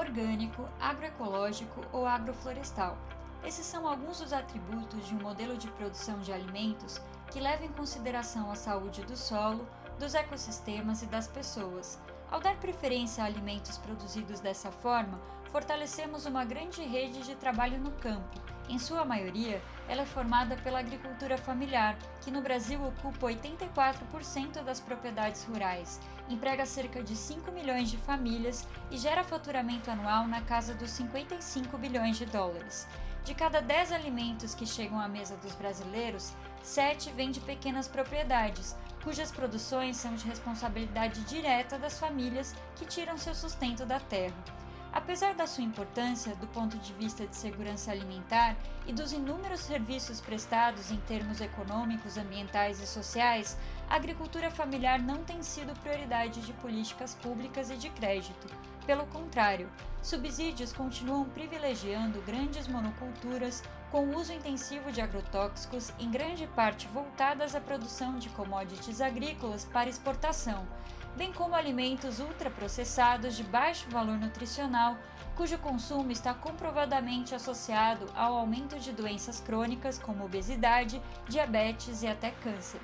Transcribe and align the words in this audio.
orgânico, 0.00 0.68
agroecológico 0.80 1.82
ou 1.92 2.06
agroflorestal. 2.06 2.96
Esses 3.44 3.64
são 3.64 3.86
alguns 3.86 4.20
dos 4.20 4.32
atributos 4.32 5.06
de 5.06 5.14
um 5.14 5.20
modelo 5.20 5.56
de 5.56 5.68
produção 5.68 6.18
de 6.20 6.32
alimentos 6.32 7.00
que 7.30 7.40
leva 7.40 7.64
em 7.64 7.72
consideração 7.72 8.50
a 8.50 8.54
saúde 8.54 9.02
do 9.02 9.16
solo, 9.16 9.66
dos 9.98 10.14
ecossistemas 10.14 11.02
e 11.02 11.06
das 11.06 11.28
pessoas. 11.28 11.98
Ao 12.30 12.40
dar 12.40 12.56
preferência 12.56 13.22
a 13.22 13.26
alimentos 13.26 13.78
produzidos 13.78 14.40
dessa 14.40 14.70
forma, 14.70 15.20
fortalecemos 15.50 16.26
uma 16.26 16.44
grande 16.44 16.82
rede 16.82 17.20
de 17.22 17.34
trabalho 17.34 17.78
no 17.78 17.90
campo. 17.92 18.40
Em 18.68 18.78
sua 18.78 19.04
maioria, 19.04 19.60
ela 19.90 20.02
é 20.02 20.06
formada 20.06 20.56
pela 20.58 20.78
agricultura 20.78 21.36
familiar, 21.36 21.98
que 22.20 22.30
no 22.30 22.40
Brasil 22.40 22.80
ocupa 22.80 23.26
84% 23.26 24.62
das 24.62 24.78
propriedades 24.78 25.42
rurais, 25.42 25.98
emprega 26.28 26.64
cerca 26.64 27.02
de 27.02 27.16
5 27.16 27.50
milhões 27.50 27.90
de 27.90 27.96
famílias 27.96 28.64
e 28.88 28.96
gera 28.96 29.24
faturamento 29.24 29.90
anual 29.90 30.28
na 30.28 30.42
casa 30.42 30.74
dos 30.74 30.90
55 30.90 31.76
bilhões 31.76 32.16
de 32.16 32.24
dólares. 32.24 32.86
De 33.24 33.34
cada 33.34 33.60
10 33.60 33.90
alimentos 33.90 34.54
que 34.54 34.64
chegam 34.64 35.00
à 35.00 35.08
mesa 35.08 35.36
dos 35.38 35.56
brasileiros, 35.56 36.34
7 36.62 37.10
vêm 37.10 37.32
de 37.32 37.40
pequenas 37.40 37.88
propriedades, 37.88 38.76
cujas 39.02 39.32
produções 39.32 39.96
são 39.96 40.14
de 40.14 40.24
responsabilidade 40.24 41.20
direta 41.22 41.76
das 41.76 41.98
famílias 41.98 42.54
que 42.76 42.86
tiram 42.86 43.18
seu 43.18 43.34
sustento 43.34 43.84
da 43.84 43.98
terra. 43.98 44.59
Apesar 44.92 45.34
da 45.34 45.46
sua 45.46 45.62
importância 45.62 46.34
do 46.36 46.48
ponto 46.48 46.76
de 46.78 46.92
vista 46.94 47.24
de 47.24 47.36
segurança 47.36 47.92
alimentar 47.92 48.56
e 48.86 48.92
dos 48.92 49.12
inúmeros 49.12 49.60
serviços 49.60 50.20
prestados 50.20 50.90
em 50.90 50.96
termos 50.96 51.40
econômicos, 51.40 52.16
ambientais 52.16 52.80
e 52.80 52.86
sociais, 52.86 53.56
a 53.88 53.94
agricultura 53.94 54.50
familiar 54.50 55.00
não 55.00 55.22
tem 55.22 55.44
sido 55.44 55.78
prioridade 55.80 56.40
de 56.40 56.52
políticas 56.54 57.14
públicas 57.14 57.70
e 57.70 57.76
de 57.76 57.88
crédito. 57.90 58.48
Pelo 58.84 59.06
contrário, 59.06 59.70
subsídios 60.02 60.72
continuam 60.72 61.24
privilegiando 61.24 62.20
grandes 62.22 62.66
monoculturas 62.66 63.62
com 63.92 64.16
uso 64.16 64.32
intensivo 64.32 64.90
de 64.90 65.00
agrotóxicos, 65.00 65.92
em 66.00 66.10
grande 66.10 66.48
parte 66.48 66.88
voltadas 66.88 67.54
à 67.54 67.60
produção 67.60 68.18
de 68.18 68.28
commodities 68.30 69.00
agrícolas 69.00 69.64
para 69.66 69.88
exportação 69.88 70.66
bem 71.16 71.32
como 71.32 71.54
alimentos 71.54 72.20
ultraprocessados 72.20 73.36
de 73.36 73.42
baixo 73.42 73.88
valor 73.90 74.18
nutricional, 74.18 74.96
cujo 75.36 75.58
consumo 75.58 76.10
está 76.10 76.34
comprovadamente 76.34 77.34
associado 77.34 78.06
ao 78.14 78.36
aumento 78.36 78.78
de 78.78 78.92
doenças 78.92 79.40
crônicas 79.40 79.98
como 79.98 80.24
obesidade, 80.24 81.00
diabetes 81.28 82.02
e 82.02 82.06
até 82.06 82.30
câncer. 82.30 82.80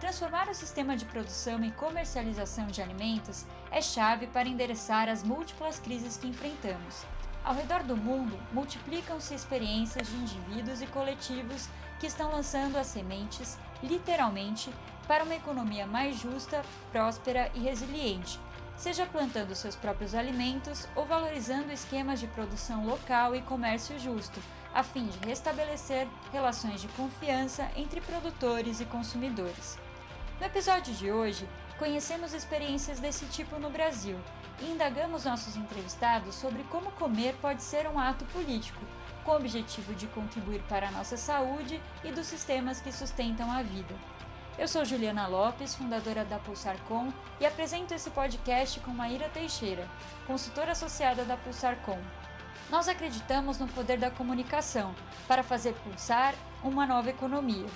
Transformar 0.00 0.48
o 0.48 0.54
sistema 0.54 0.96
de 0.96 1.04
produção 1.04 1.64
e 1.64 1.70
comercialização 1.70 2.66
de 2.66 2.82
alimentos 2.82 3.46
é 3.70 3.80
chave 3.80 4.26
para 4.26 4.48
endereçar 4.48 5.08
as 5.08 5.22
múltiplas 5.22 5.78
crises 5.78 6.16
que 6.16 6.26
enfrentamos. 6.26 7.06
Ao 7.44 7.54
redor 7.54 7.82
do 7.82 7.96
mundo, 7.96 8.38
multiplicam-se 8.52 9.34
experiências 9.34 10.08
de 10.08 10.16
indivíduos 10.16 10.80
e 10.80 10.86
coletivos 10.86 11.68
que 12.00 12.06
estão 12.06 12.30
lançando 12.30 12.76
as 12.76 12.86
sementes, 12.86 13.58
literalmente, 13.82 14.70
para 15.06 15.24
uma 15.24 15.34
economia 15.34 15.86
mais 15.86 16.18
justa, 16.18 16.62
próspera 16.90 17.50
e 17.54 17.60
resiliente, 17.60 18.38
seja 18.76 19.06
plantando 19.06 19.54
seus 19.54 19.76
próprios 19.76 20.14
alimentos 20.14 20.88
ou 20.94 21.04
valorizando 21.04 21.72
esquemas 21.72 22.20
de 22.20 22.26
produção 22.26 22.86
local 22.86 23.34
e 23.34 23.42
comércio 23.42 23.98
justo, 23.98 24.40
a 24.74 24.82
fim 24.82 25.06
de 25.06 25.28
restabelecer 25.28 26.08
relações 26.32 26.80
de 26.80 26.88
confiança 26.88 27.70
entre 27.76 28.00
produtores 28.00 28.80
e 28.80 28.84
consumidores. 28.84 29.78
No 30.40 30.46
episódio 30.46 30.92
de 30.94 31.12
hoje, 31.12 31.48
conhecemos 31.78 32.34
experiências 32.34 32.98
desse 32.98 33.24
tipo 33.26 33.58
no 33.58 33.70
Brasil 33.70 34.18
e 34.60 34.70
indagamos 34.70 35.24
nossos 35.24 35.56
entrevistados 35.56 36.34
sobre 36.34 36.64
como 36.64 36.90
comer 36.92 37.36
pode 37.40 37.62
ser 37.62 37.86
um 37.86 37.98
ato 37.98 38.24
político, 38.26 38.80
com 39.24 39.32
o 39.32 39.36
objetivo 39.36 39.94
de 39.94 40.06
contribuir 40.08 40.62
para 40.68 40.88
a 40.88 40.90
nossa 40.90 41.16
saúde 41.16 41.80
e 42.02 42.10
dos 42.10 42.26
sistemas 42.26 42.80
que 42.80 42.92
sustentam 42.92 43.50
a 43.50 43.62
vida. 43.62 43.94
Eu 44.56 44.68
sou 44.68 44.84
Juliana 44.84 45.26
Lopes, 45.26 45.74
fundadora 45.74 46.24
da 46.24 46.38
Pulsarcom, 46.38 47.12
e 47.40 47.46
apresento 47.46 47.92
esse 47.92 48.08
podcast 48.10 48.78
com 48.80 48.92
Maíra 48.92 49.28
Teixeira, 49.28 49.88
consultora 50.28 50.70
associada 50.72 51.24
da 51.24 51.36
Pulsarcom. 51.36 51.98
Nós 52.70 52.86
acreditamos 52.86 53.58
no 53.58 53.66
poder 53.66 53.98
da 53.98 54.12
comunicação 54.12 54.94
para 55.26 55.42
fazer 55.42 55.74
pulsar 55.82 56.36
uma 56.62 56.86
nova 56.86 57.10
economia. 57.10 57.66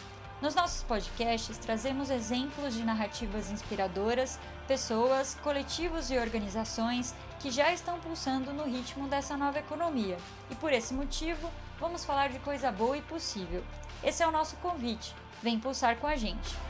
Nos 0.41 0.55
nossos 0.55 0.85
podcasts 0.85 1.59
trazemos 1.59 2.11
exemplos 2.11 2.75
de 2.75 2.85
narrativas 2.85 3.51
inspiradoras, 3.51 4.39
pessoas, 4.69 5.37
coletivos 5.43 6.13
e 6.13 6.17
organizações 6.17 7.13
que 7.41 7.51
já 7.51 7.73
estão 7.73 7.99
pulsando 7.99 8.53
no 8.53 8.63
ritmo 8.65 9.09
dessa 9.09 9.37
nova 9.37 9.59
economia. 9.59 10.17
E 10.49 10.55
por 10.55 10.73
esse 10.73 10.95
motivo, 10.95 11.51
vamos 11.81 12.05
falar 12.05 12.29
de 12.29 12.39
coisa 12.39 12.71
boa 12.71 12.97
e 12.97 13.03
possível. 13.03 13.65
Esse 14.01 14.23
é 14.23 14.29
o 14.29 14.33
nosso 14.33 14.55
convite. 14.59 15.13
Vem 15.43 15.59
pulsar 15.59 15.97
com 15.97 16.07
a 16.07 16.15
gente. 16.15 16.68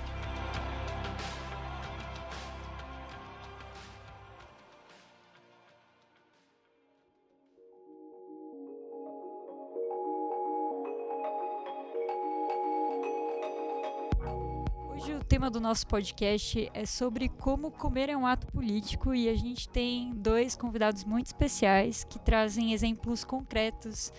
Tema 15.29 15.51
do 15.51 15.61
nosso 15.61 15.87
podcast 15.87 16.71
é 16.73 16.87
sobre 16.87 17.29
como 17.29 17.71
comer 17.71 18.09
é 18.09 18.17
um 18.17 18.27
ato 18.27 18.47
político 18.47 19.15
e 19.15 19.29
a 19.29 19.37
gente 19.37 19.69
tem 19.69 20.11
dois 20.15 20.57
convidados 20.57 21.05
muito 21.05 21.27
especiais 21.27 22.03
que 22.03 22.19
trazem 22.19 22.73
exemplos 22.73 23.25
concretos 23.25 24.11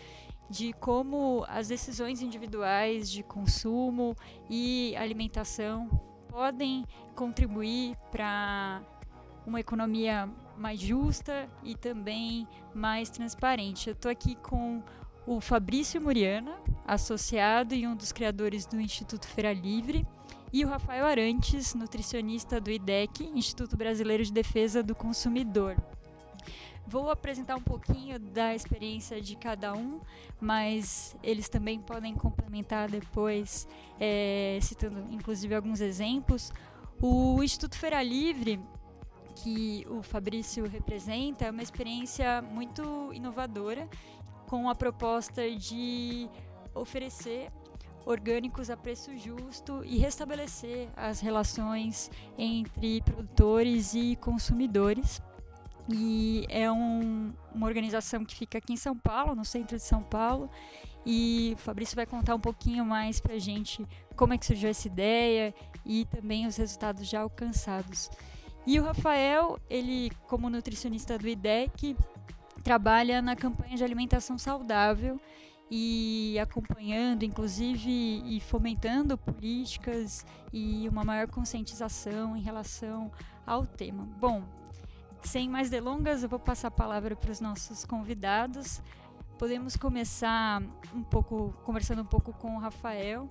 de 0.52 0.72
como 0.74 1.44
as 1.50 1.68
decisões 1.68 2.22
individuais 2.22 3.10
de 3.10 3.24
consumo 3.24 4.16
e 4.48 4.96
alimentação 4.98 5.90
podem 6.28 6.86
contribuir 7.16 7.98
para 8.12 8.80
uma 9.48 9.60
economia 9.60 10.30
mais 10.56 10.80
justa 10.80 11.50
e 11.64 11.76
também 11.76 12.48
mais 12.72 13.10
transparente. 13.10 13.88
Eu 13.88 13.94
estou 13.94 14.12
aqui 14.12 14.36
com 14.36 14.84
o 15.26 15.42
Fabrício 15.42 16.00
Muriana, 16.00 16.56
associado 16.86 17.74
e 17.74 17.88
um 17.88 17.96
dos 17.96 18.12
criadores 18.12 18.68
do 18.68 18.80
Instituto 18.80 19.28
Feira 19.28 19.52
Livre, 19.52 20.06
e 20.52 20.66
o 20.66 20.68
Rafael 20.68 21.06
Arantes, 21.06 21.74
nutricionista 21.74 22.60
do 22.60 22.72
IDEC, 22.72 23.24
Instituto 23.36 23.78
Brasileiro 23.78 24.24
de 24.24 24.32
Defesa 24.32 24.82
do 24.82 24.96
Consumidor. 24.96 25.76
Vou 26.88 27.12
apresentar 27.12 27.56
um 27.56 27.62
pouquinho 27.62 28.18
da 28.18 28.56
experiência 28.56 29.22
de 29.22 29.36
cada 29.36 29.74
um, 29.74 30.02
mas 30.42 31.16
eles 31.22 31.48
também 31.48 31.80
podem 31.80 32.16
complementar 32.16 32.90
depois, 32.90 33.68
é, 34.00 34.58
citando 34.62 35.06
inclusive 35.12 35.54
alguns 35.54 35.82
exemplos. 35.82 36.52
O 37.00 37.44
Instituto 37.44 37.78
Feira 37.78 38.02
Livre, 38.02 38.60
que 39.36 39.86
o 39.88 40.02
Fabrício 40.02 40.68
representa, 40.68 41.46
é 41.46 41.52
uma 41.52 41.62
experiência 41.62 42.42
muito 42.42 43.14
inovadora, 43.14 43.88
com 44.48 44.68
a 44.68 44.74
proposta 44.74 45.48
de 45.48 46.28
oferecer 46.74 47.52
orgânicos 48.10 48.72
a 48.72 48.76
preço 48.76 49.16
justo 49.16 49.84
e 49.86 50.00
restabelecer 50.00 50.90
as 50.98 51.20
relações 51.20 52.10
entre 52.38 53.02
produtores 53.02 53.94
e 53.94 54.16
consumidores. 54.16 55.22
E 55.88 56.46
é 56.50 56.72
um, 56.72 57.32
uma 57.54 57.68
organização 57.68 58.26
que 58.26 58.36
fica 58.36 58.58
aqui 58.58 58.74
em 58.74 58.78
São 58.78 58.98
Paulo, 58.98 59.36
no 59.36 59.46
centro 59.46 59.78
de 59.78 59.84
São 59.84 60.02
Paulo. 60.02 60.50
E 61.06 61.54
o 61.56 61.58
Fabrício 61.58 61.96
vai 61.96 62.06
contar 62.06 62.34
um 62.34 62.40
pouquinho 62.40 62.84
mais 62.84 63.20
para 63.20 63.36
a 63.36 63.40
gente 63.40 63.88
como 64.16 64.34
é 64.34 64.38
que 64.38 64.46
surgiu 64.46 64.70
essa 64.70 64.88
ideia 64.88 65.54
e 65.86 66.06
também 66.06 66.48
os 66.48 66.58
resultados 66.58 67.08
já 67.08 67.22
alcançados. 67.22 68.10
E 68.66 68.80
o 68.80 68.84
Rafael, 68.84 69.60
ele 69.70 70.12
como 70.28 70.50
nutricionista 70.50 71.18
do 71.18 71.28
IDEC, 71.28 71.96
trabalha 72.64 73.22
na 73.22 73.36
campanha 73.36 73.78
de 73.78 73.84
alimentação 73.84 74.38
saudável 74.38 75.20
e 75.72 76.38
acompanhando, 76.40 77.24
inclusive, 77.24 78.24
e 78.26 78.40
fomentando 78.40 79.18
políticas 79.18 80.26
e 80.52 80.88
uma 80.90 81.04
maior 81.04 81.28
conscientização 81.28 82.36
em 82.36 82.42
relação 82.42 83.12
ao 83.46 83.66
tema. 83.66 84.04
Bom, 84.20 84.44
sem 85.24 85.48
mais 85.48 85.70
delongas, 85.70 86.24
eu 86.24 86.30
vou 86.30 86.40
passar 86.40 86.70
a 86.70 86.72
palavra 86.72 87.16
para 87.16 87.32
os 87.32 87.40
nossos 87.40 87.86
convidados. 87.86 88.82
Podemos 89.38 89.76
começar 89.76 90.62
um 90.94 91.04
pouco 91.04 91.54
conversando 91.64 92.02
um 92.02 92.06
pouco 92.06 92.34
com 92.34 92.56
o 92.56 92.60
Rafael. 92.60 93.30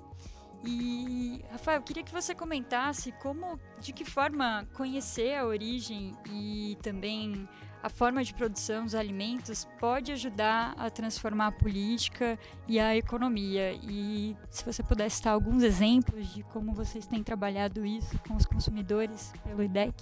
E 0.65 1.45
Rafael, 1.51 1.83
queria 1.83 2.03
que 2.03 2.13
você 2.13 2.35
comentasse 2.35 3.13
como, 3.13 3.59
de 3.81 3.93
que 3.93 4.05
forma 4.05 4.67
conhecer 4.75 5.37
a 5.37 5.45
origem 5.45 6.17
e 6.31 6.77
também 6.83 7.49
a 7.83 7.89
forma 7.89 8.23
de 8.25 8.35
produção 8.35 8.85
dos 8.85 8.95
alimentos 8.95 9.67
pode 9.79 10.13
ajudar 10.13 10.75
a 10.77 10.91
transformar 10.91 11.49
a 11.49 11.53
política 11.53 12.39
e 12.67 12.79
a 12.79 12.97
economia. 12.97 13.73
E 13.83 14.37
se 14.51 14.65
você 14.65 14.83
pudesse 14.83 15.17
citar 15.17 15.33
alguns 15.33 15.63
exemplos 15.63 16.33
de 16.33 16.43
como 16.45 16.73
vocês 16.73 17.07
têm 17.07 17.23
trabalhado 17.23 17.87
isso 17.87 18.19
com 18.27 18.35
os 18.35 18.45
consumidores 18.45 19.33
pelo 19.45 19.63
IDEC. 19.63 19.95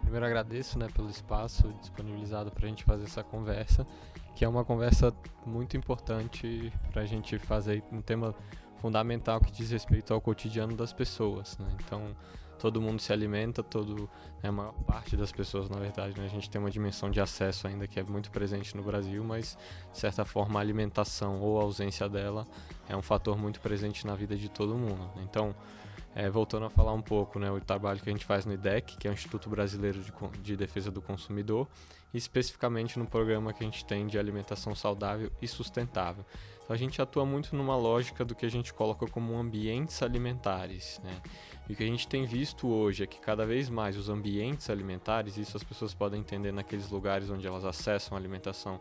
primeiro 0.00 0.26
agradeço 0.26 0.78
né, 0.78 0.88
pelo 0.94 1.08
espaço 1.08 1.72
disponibilizado 1.80 2.50
para 2.50 2.66
a 2.66 2.68
gente 2.68 2.84
fazer 2.84 3.04
essa 3.04 3.22
conversa, 3.22 3.86
que 4.34 4.44
é 4.44 4.48
uma 4.48 4.64
conversa 4.64 5.12
muito 5.46 5.76
importante 5.76 6.72
para 6.92 7.02
a 7.02 7.06
gente 7.06 7.38
fazer 7.38 7.82
um 7.92 8.00
tema 8.00 8.34
fundamental 8.78 9.40
que 9.40 9.50
diz 9.50 9.70
respeito 9.70 10.12
ao 10.12 10.20
cotidiano 10.20 10.76
das 10.76 10.92
pessoas. 10.92 11.56
Né? 11.58 11.66
Então, 11.82 12.14
todo 12.64 12.80
mundo 12.80 12.98
se 12.98 13.12
alimenta, 13.12 13.62
todo, 13.62 14.08
né, 14.42 14.48
a 14.48 14.52
maior 14.52 14.72
parte 14.86 15.18
das 15.18 15.30
pessoas, 15.30 15.68
na 15.68 15.78
verdade, 15.78 16.18
né, 16.18 16.24
a 16.24 16.30
gente 16.30 16.48
tem 16.48 16.58
uma 16.58 16.70
dimensão 16.70 17.10
de 17.10 17.20
acesso 17.20 17.66
ainda 17.66 17.86
que 17.86 18.00
é 18.00 18.02
muito 18.02 18.30
presente 18.30 18.74
no 18.74 18.82
Brasil, 18.82 19.22
mas 19.22 19.58
de 19.92 19.98
certa 19.98 20.24
forma 20.24 20.58
a 20.58 20.62
alimentação 20.62 21.42
ou 21.42 21.60
a 21.60 21.62
ausência 21.62 22.08
dela 22.08 22.46
é 22.88 22.96
um 22.96 23.02
fator 23.02 23.36
muito 23.36 23.60
presente 23.60 24.06
na 24.06 24.14
vida 24.14 24.34
de 24.34 24.48
todo 24.48 24.74
mundo. 24.76 25.10
Então, 25.22 25.54
é, 26.14 26.30
voltando 26.30 26.64
a 26.64 26.70
falar 26.70 26.94
um 26.94 27.02
pouco, 27.02 27.38
né, 27.38 27.50
o 27.50 27.60
trabalho 27.60 28.00
que 28.00 28.08
a 28.08 28.12
gente 28.12 28.24
faz 28.24 28.46
no 28.46 28.54
IDEC, 28.54 28.96
que 28.96 29.06
é 29.06 29.10
o 29.10 29.12
Instituto 29.12 29.50
Brasileiro 29.50 30.00
de, 30.00 30.10
de, 30.40 30.56
Defesa 30.56 30.90
do 30.90 31.02
Consumidor, 31.02 31.68
e 32.14 32.16
especificamente 32.16 32.98
no 32.98 33.04
programa 33.04 33.52
que 33.52 33.62
a 33.62 33.66
gente 33.66 33.84
tem 33.84 34.06
de 34.06 34.18
alimentação 34.18 34.74
saudável 34.74 35.30
e 35.42 35.46
sustentável. 35.46 36.24
Então 36.64 36.74
a 36.74 36.78
gente 36.78 37.02
atua 37.02 37.26
muito 37.26 37.54
numa 37.54 37.76
lógica 37.76 38.24
do 38.24 38.34
que 38.34 38.46
a 38.46 38.50
gente 38.50 38.72
coloca 38.72 39.06
como 39.06 39.36
ambientes 39.36 40.02
alimentares, 40.02 40.98
né? 41.04 41.20
E 41.68 41.72
o 41.72 41.76
que 41.76 41.82
a 41.82 41.86
gente 41.86 42.06
tem 42.06 42.26
visto 42.26 42.68
hoje 42.68 43.04
é 43.04 43.06
que 43.06 43.18
cada 43.18 43.46
vez 43.46 43.70
mais 43.70 43.96
os 43.96 44.08
ambientes 44.08 44.68
alimentares, 44.68 45.38
isso 45.38 45.56
as 45.56 45.64
pessoas 45.64 45.94
podem 45.94 46.20
entender 46.20 46.52
naqueles 46.52 46.90
lugares 46.90 47.30
onde 47.30 47.46
elas 47.46 47.64
acessam 47.64 48.16
a 48.16 48.20
alimentação, 48.20 48.78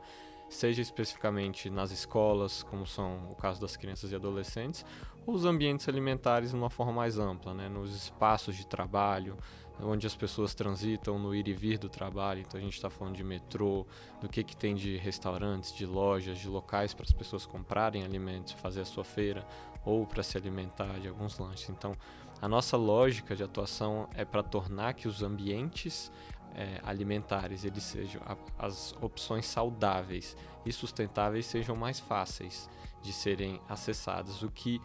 seja 0.50 0.82
especificamente 0.82 1.70
nas 1.70 1.92
escolas, 1.92 2.62
como 2.64 2.86
são 2.86 3.32
o 3.32 3.36
caso 3.36 3.62
das 3.62 3.78
crianças 3.78 4.12
e 4.12 4.16
adolescentes, 4.16 4.86
ou 5.26 5.34
os 5.34 5.46
ambientes 5.46 5.88
alimentares 5.88 6.50
de 6.50 6.56
uma 6.56 6.70
forma 6.70 6.92
mais 6.92 7.18
ampla, 7.18 7.54
né? 7.54 7.70
nos 7.70 7.96
espaços 7.96 8.56
de 8.56 8.68
trabalho, 8.68 9.38
onde 9.82 10.06
as 10.06 10.16
pessoas 10.16 10.54
transitam 10.54 11.18
no 11.18 11.34
ir 11.34 11.48
e 11.48 11.54
vir 11.54 11.78
do 11.78 11.90
trabalho. 11.90 12.42
Então 12.42 12.60
a 12.60 12.64
gente 12.64 12.76
está 12.76 12.90
falando 12.90 13.16
de 13.16 13.24
metrô, 13.24 13.88
do 14.22 14.30
que, 14.30 14.44
que 14.44 14.56
tem 14.56 14.76
de 14.76 14.98
restaurantes, 14.98 15.74
de 15.74 15.86
lojas, 15.86 16.38
de 16.38 16.48
locais 16.48 16.94
para 16.94 17.06
as 17.06 17.12
pessoas 17.12 17.46
comprarem 17.46 18.04
alimentos, 18.04 18.54
fazer 18.54 18.82
a 18.82 18.86
sua 18.86 19.04
feira 19.04 19.46
ou 19.86 20.06
para 20.06 20.24
se 20.24 20.38
alimentar 20.38 21.00
de 21.00 21.08
alguns 21.08 21.38
lanches. 21.40 21.70
Então 21.70 21.96
a 22.44 22.48
nossa 22.50 22.76
lógica 22.76 23.38
de 23.38 23.42
atuação 23.42 24.10
é 24.14 24.26
para 24.26 24.44
tornar 24.44 24.96
que 24.96 25.08
os 25.08 25.24
ambientes 25.24 26.12
é, 26.54 26.82
alimentares 26.84 27.64
eles 27.64 27.84
sejam 27.84 28.22
as 28.60 28.94
opções 29.02 29.46
saudáveis 29.46 30.36
e 30.66 30.74
sustentáveis 30.74 31.46
sejam 31.46 31.74
mais 31.74 32.02
fáceis 32.02 32.70
de 33.02 33.14
serem 33.14 33.62
acessadas, 33.70 34.44
o 34.44 34.52
que 34.52 34.82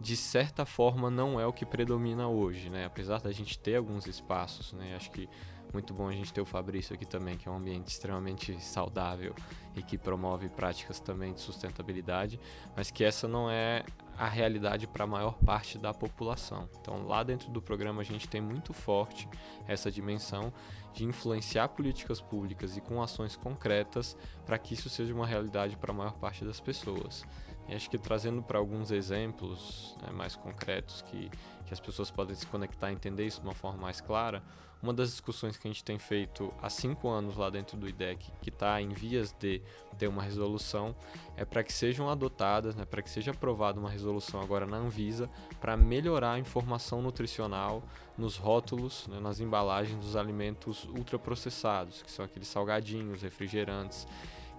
de 0.00 0.16
certa 0.16 0.64
forma 0.64 1.10
não 1.10 1.40
é 1.40 1.44
o 1.44 1.52
que 1.52 1.66
predomina 1.66 2.28
hoje, 2.28 2.70
né? 2.70 2.84
Apesar 2.84 3.20
da 3.20 3.32
gente 3.32 3.58
ter 3.58 3.74
alguns 3.74 4.06
espaços, 4.06 4.72
né? 4.72 4.94
Acho 4.94 5.10
que 5.10 5.28
muito 5.72 5.92
bom 5.92 6.08
a 6.08 6.12
gente 6.12 6.32
ter 6.32 6.40
o 6.40 6.46
Fabrício 6.46 6.94
aqui 6.94 7.04
também, 7.04 7.36
que 7.36 7.48
é 7.48 7.50
um 7.50 7.56
ambiente 7.56 7.88
extremamente 7.88 8.60
saudável 8.60 9.34
e 9.74 9.82
que 9.82 9.98
promove 9.98 10.48
práticas 10.48 11.00
também 11.00 11.32
de 11.32 11.40
sustentabilidade, 11.40 12.38
mas 12.76 12.88
que 12.90 13.02
essa 13.02 13.26
não 13.26 13.50
é 13.50 13.84
a 14.20 14.28
realidade 14.28 14.86
para 14.86 15.04
a 15.04 15.06
maior 15.06 15.38
parte 15.38 15.78
da 15.78 15.94
população. 15.94 16.68
Então, 16.78 17.06
lá 17.06 17.22
dentro 17.22 17.50
do 17.50 17.62
programa, 17.62 18.02
a 18.02 18.04
gente 18.04 18.28
tem 18.28 18.38
muito 18.38 18.74
forte 18.74 19.26
essa 19.66 19.90
dimensão 19.90 20.52
de 20.92 21.06
influenciar 21.06 21.68
políticas 21.68 22.20
públicas 22.20 22.76
e 22.76 22.82
com 22.82 23.02
ações 23.02 23.34
concretas 23.34 24.14
para 24.44 24.58
que 24.58 24.74
isso 24.74 24.90
seja 24.90 25.14
uma 25.14 25.26
realidade 25.26 25.74
para 25.74 25.90
a 25.90 25.94
maior 25.94 26.12
parte 26.18 26.44
das 26.44 26.60
pessoas. 26.60 27.24
E 27.66 27.74
acho 27.74 27.88
que 27.88 27.96
trazendo 27.96 28.42
para 28.42 28.58
alguns 28.58 28.90
exemplos 28.90 29.96
né, 30.02 30.12
mais 30.12 30.36
concretos 30.36 31.00
que, 31.00 31.30
que 31.64 31.72
as 31.72 31.80
pessoas 31.80 32.10
podem 32.10 32.36
se 32.36 32.46
conectar 32.46 32.90
e 32.90 32.94
entender 32.94 33.24
isso 33.24 33.40
de 33.40 33.46
uma 33.46 33.54
forma 33.54 33.78
mais 33.78 34.02
clara, 34.02 34.42
uma 34.82 34.94
das 34.94 35.10
discussões 35.10 35.56
que 35.56 35.68
a 35.68 35.70
gente 35.70 35.84
tem 35.84 35.98
feito 35.98 36.52
há 36.62 36.70
cinco 36.70 37.08
anos 37.08 37.36
lá 37.36 37.50
dentro 37.50 37.76
do 37.76 37.88
IDEC, 37.88 38.30
que 38.40 38.48
está 38.48 38.80
em 38.80 38.88
vias 38.88 39.34
de 39.38 39.60
ter 39.98 40.08
uma 40.08 40.22
resolução, 40.22 40.94
é 41.36 41.44
para 41.44 41.62
que 41.62 41.72
sejam 41.72 42.08
adotadas, 42.08 42.74
né, 42.74 42.84
para 42.84 43.02
que 43.02 43.10
seja 43.10 43.30
aprovada 43.32 43.78
uma 43.78 43.90
resolução 43.90 44.40
agora 44.40 44.66
na 44.66 44.78
Anvisa 44.78 45.28
para 45.60 45.76
melhorar 45.76 46.32
a 46.32 46.38
informação 46.38 47.02
nutricional 47.02 47.82
nos 48.16 48.36
rótulos, 48.36 49.06
né, 49.08 49.20
nas 49.20 49.40
embalagens 49.40 49.98
dos 50.02 50.16
alimentos 50.16 50.84
ultraprocessados, 50.84 52.02
que 52.02 52.10
são 52.10 52.24
aqueles 52.24 52.48
salgadinhos, 52.48 53.22
refrigerantes 53.22 54.06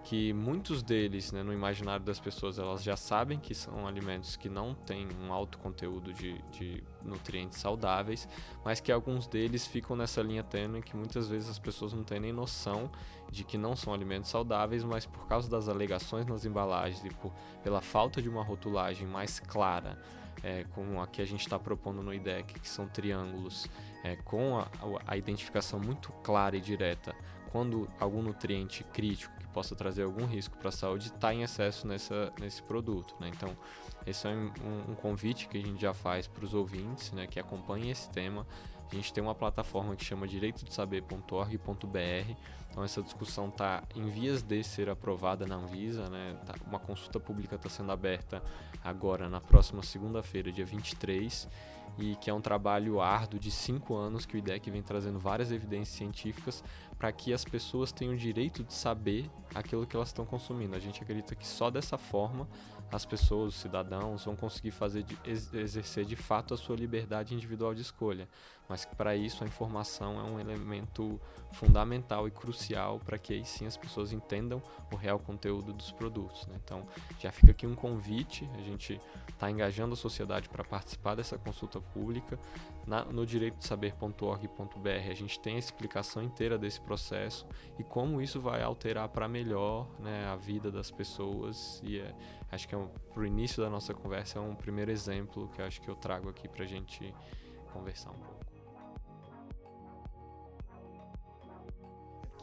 que 0.03 0.33
muitos 0.33 0.81
deles, 0.81 1.31
né, 1.31 1.43
no 1.43 1.53
imaginário 1.53 2.03
das 2.03 2.19
pessoas, 2.19 2.57
elas 2.57 2.83
já 2.83 2.95
sabem 2.95 3.39
que 3.39 3.53
são 3.53 3.87
alimentos 3.87 4.35
que 4.35 4.49
não 4.49 4.73
têm 4.73 5.07
um 5.23 5.31
alto 5.31 5.59
conteúdo 5.59 6.11
de, 6.11 6.41
de 6.51 6.83
nutrientes 7.03 7.59
saudáveis, 7.59 8.27
mas 8.65 8.79
que 8.79 8.91
alguns 8.91 9.27
deles 9.27 9.67
ficam 9.67 9.95
nessa 9.95 10.21
linha 10.21 10.43
tênue 10.43 10.81
que 10.81 10.95
muitas 10.95 11.27
vezes 11.27 11.49
as 11.49 11.59
pessoas 11.59 11.93
não 11.93 12.03
têm 12.03 12.19
nem 12.19 12.33
noção 12.33 12.91
de 13.29 13.43
que 13.43 13.57
não 13.57 13.75
são 13.75 13.93
alimentos 13.93 14.29
saudáveis, 14.29 14.83
mas 14.83 15.05
por 15.05 15.27
causa 15.27 15.49
das 15.49 15.69
alegações 15.69 16.25
nas 16.25 16.45
embalagens 16.45 17.03
e 17.05 17.09
por, 17.09 17.31
pela 17.63 17.79
falta 17.79 18.21
de 18.21 18.27
uma 18.27 18.43
rotulagem 18.43 19.07
mais 19.07 19.39
clara, 19.39 20.01
é, 20.43 20.65
como 20.71 20.99
a 20.99 21.07
que 21.07 21.21
a 21.21 21.25
gente 21.25 21.41
está 21.41 21.59
propondo 21.59 22.01
no 22.01 22.13
IDEC, 22.13 22.59
que 22.59 22.67
são 22.67 22.87
triângulos, 22.87 23.67
é, 24.03 24.15
com 24.15 24.57
a, 24.57 24.67
a 25.05 25.15
identificação 25.15 25.79
muito 25.79 26.11
clara 26.23 26.57
e 26.57 26.61
direta 26.61 27.15
quando 27.51 27.87
algum 27.99 28.21
nutriente 28.21 28.83
crítico 28.85 29.40
possa 29.51 29.75
trazer 29.75 30.03
algum 30.03 30.25
risco 30.25 30.57
para 30.57 30.69
a 30.69 30.71
saúde 30.71 31.07
está 31.07 31.33
em 31.33 31.43
excesso 31.43 31.87
nessa, 31.87 32.31
nesse 32.39 32.61
produto. 32.63 33.15
Né? 33.19 33.31
Então, 33.33 33.55
esse 34.05 34.27
é 34.27 34.31
um, 34.31 34.91
um, 34.91 34.95
convite 34.95 35.47
que 35.47 35.57
a 35.57 35.61
gente 35.61 35.81
já 35.81 35.93
faz 35.93 36.27
para 36.27 36.43
os 36.43 36.53
ouvintes 36.53 37.11
né, 37.11 37.27
que 37.27 37.39
acompanhem 37.39 37.91
esse 37.91 38.09
tema. 38.09 38.45
A 38.91 38.95
gente 38.95 39.13
tem 39.13 39.23
uma 39.23 39.35
plataforma 39.35 39.95
que 39.95 40.03
chama 40.03 40.27
direitodesaber.org.br. 40.27 42.35
Então 42.69 42.83
essa 42.83 43.01
discussão 43.01 43.49
está 43.49 43.83
em 43.95 44.07
vias 44.07 44.41
de 44.41 44.63
ser 44.63 44.89
aprovada 44.89 45.45
na 45.45 45.55
Anvisa. 45.55 46.09
Né? 46.09 46.35
Tá, 46.45 46.55
uma 46.67 46.79
consulta 46.79 47.19
pública 47.19 47.55
está 47.55 47.69
sendo 47.69 47.91
aberta 47.91 48.41
agora 48.83 49.29
na 49.29 49.39
próxima 49.39 49.83
segunda-feira, 49.83 50.51
dia 50.51 50.65
23 50.65 51.47
e 51.97 52.15
que 52.15 52.29
é 52.29 52.33
um 52.33 52.41
trabalho 52.41 53.01
árduo 53.01 53.39
de 53.39 53.51
cinco 53.51 53.95
anos 53.95 54.25
que 54.25 54.35
o 54.35 54.37
IDEC 54.37 54.69
vem 54.71 54.81
trazendo 54.81 55.19
várias 55.19 55.51
evidências 55.51 55.97
científicas 55.97 56.63
para 57.01 57.11
que 57.11 57.33
as 57.33 57.43
pessoas 57.43 57.91
tenham 57.91 58.13
o 58.13 58.17
direito 58.17 58.63
de 58.63 58.75
saber 58.75 59.27
aquilo 59.55 59.87
que 59.87 59.95
elas 59.95 60.09
estão 60.09 60.23
consumindo. 60.23 60.75
A 60.75 60.79
gente 60.79 61.01
acredita 61.01 61.33
que 61.33 61.47
só 61.47 61.71
dessa 61.71 61.97
forma 61.97 62.47
as 62.91 63.07
pessoas, 63.07 63.55
os 63.55 63.59
cidadãos, 63.59 64.25
vão 64.25 64.35
conseguir 64.35 64.69
fazer 64.69 65.01
de, 65.01 65.17
exercer 65.25 66.05
de 66.05 66.15
fato 66.15 66.53
a 66.53 66.57
sua 66.57 66.75
liberdade 66.75 67.33
individual 67.33 67.73
de 67.73 67.81
escolha. 67.81 68.29
Mas 68.71 68.85
que 68.85 68.95
para 68.95 69.13
isso 69.17 69.43
a 69.43 69.47
informação 69.47 70.17
é 70.17 70.31
um 70.31 70.39
elemento 70.39 71.19
fundamental 71.51 72.25
e 72.25 72.31
crucial 72.31 73.01
para 73.01 73.17
que 73.17 73.33
aí 73.33 73.43
sim 73.43 73.65
as 73.65 73.75
pessoas 73.75 74.13
entendam 74.13 74.61
o 74.89 74.95
real 74.95 75.19
conteúdo 75.19 75.73
dos 75.73 75.91
produtos. 75.91 76.47
Né? 76.47 76.55
Então 76.63 76.87
já 77.19 77.33
fica 77.33 77.51
aqui 77.51 77.67
um 77.67 77.75
convite, 77.75 78.49
a 78.57 78.61
gente 78.61 78.97
está 79.27 79.51
engajando 79.51 79.91
a 79.91 79.97
sociedade 79.97 80.47
para 80.47 80.63
participar 80.63 81.15
dessa 81.15 81.37
consulta 81.37 81.81
pública. 81.81 82.39
Na, 82.87 83.03
no 83.03 83.25
direito 83.25 83.57
de 83.57 83.67
saber.org.br 83.67 84.87
a 84.87 85.13
gente 85.13 85.37
tem 85.41 85.57
a 85.57 85.59
explicação 85.59 86.23
inteira 86.23 86.57
desse 86.57 86.79
processo 86.79 87.45
e 87.77 87.83
como 87.83 88.21
isso 88.21 88.39
vai 88.39 88.63
alterar 88.63 89.09
para 89.09 89.27
melhor 89.27 89.85
né, 89.99 90.27
a 90.27 90.37
vida 90.37 90.71
das 90.71 90.89
pessoas 90.89 91.81
e 91.83 91.99
é, 91.99 92.15
acho 92.49 92.69
que 92.69 92.73
é 92.73 92.77
um, 92.77 92.87
pro 93.13 93.25
início 93.25 93.61
da 93.61 93.69
nossa 93.69 93.93
conversa 93.93 94.39
é 94.39 94.41
um 94.41 94.55
primeiro 94.55 94.89
exemplo 94.89 95.49
que 95.49 95.61
acho 95.61 95.81
que 95.81 95.89
eu 95.89 95.95
trago 95.95 96.29
aqui 96.29 96.47
para 96.47 96.63
a 96.63 96.67
gente 96.67 97.13
conversar 97.71 98.11
um 98.11 98.19
pouco. 98.19 98.40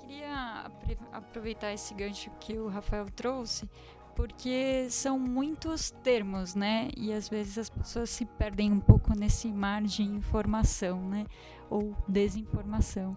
Queria 0.08 0.70
aproveitar 1.12 1.72
esse 1.72 1.92
gancho 1.92 2.30
que 2.40 2.58
o 2.58 2.68
Rafael 2.68 3.06
trouxe 3.10 3.68
porque 4.14 4.88
são 4.90 5.16
muitos 5.16 5.92
termos, 6.02 6.56
né? 6.56 6.88
E 6.96 7.12
às 7.12 7.28
vezes 7.28 7.56
as 7.56 7.70
pessoas 7.70 8.10
se 8.10 8.24
perdem 8.24 8.72
um 8.72 8.80
pouco 8.80 9.16
nesse 9.16 9.46
mar 9.46 9.80
de 9.82 10.02
informação, 10.02 11.00
né? 11.08 11.24
Ou 11.70 11.94
desinformação. 12.08 13.16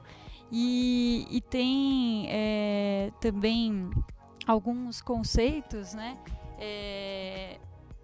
E, 0.52 1.26
e 1.32 1.42
tem 1.42 2.28
é, 2.30 3.12
também 3.20 3.90
alguns 4.46 5.02
conceitos, 5.02 5.96
né? 5.96 6.20
É, 6.60 7.58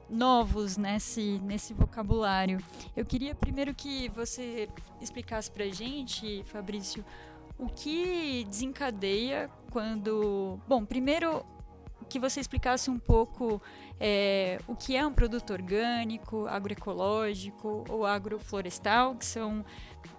novos 0.10 0.75
nesse, 0.75 1.39
nesse 1.44 1.75
vocabulário. 1.75 2.58
Eu 2.96 3.06
queria 3.06 3.36
primeiro 3.36 3.75
que 3.75 4.10
você 4.10 4.67
explicasse 5.00 5.51
pra 5.51 5.65
gente, 5.65 6.44
Fabrício, 6.46 7.06
o 7.57 7.67
que 7.67 8.45
desencadeia 8.45 9.49
quando. 9.71 10.59
Bom, 10.67 10.85
primeiro 10.85 11.45
que 12.07 12.19
você 12.19 12.39
explicasse 12.39 12.89
um 12.89 12.97
pouco 12.97 13.61
é, 13.99 14.59
o 14.67 14.75
que 14.75 14.95
é 14.95 15.05
um 15.05 15.11
produto 15.11 15.51
orgânico, 15.51 16.47
agroecológico 16.47 17.83
ou 17.89 18.05
agroflorestal, 18.05 19.15
que 19.15 19.25
são 19.25 19.65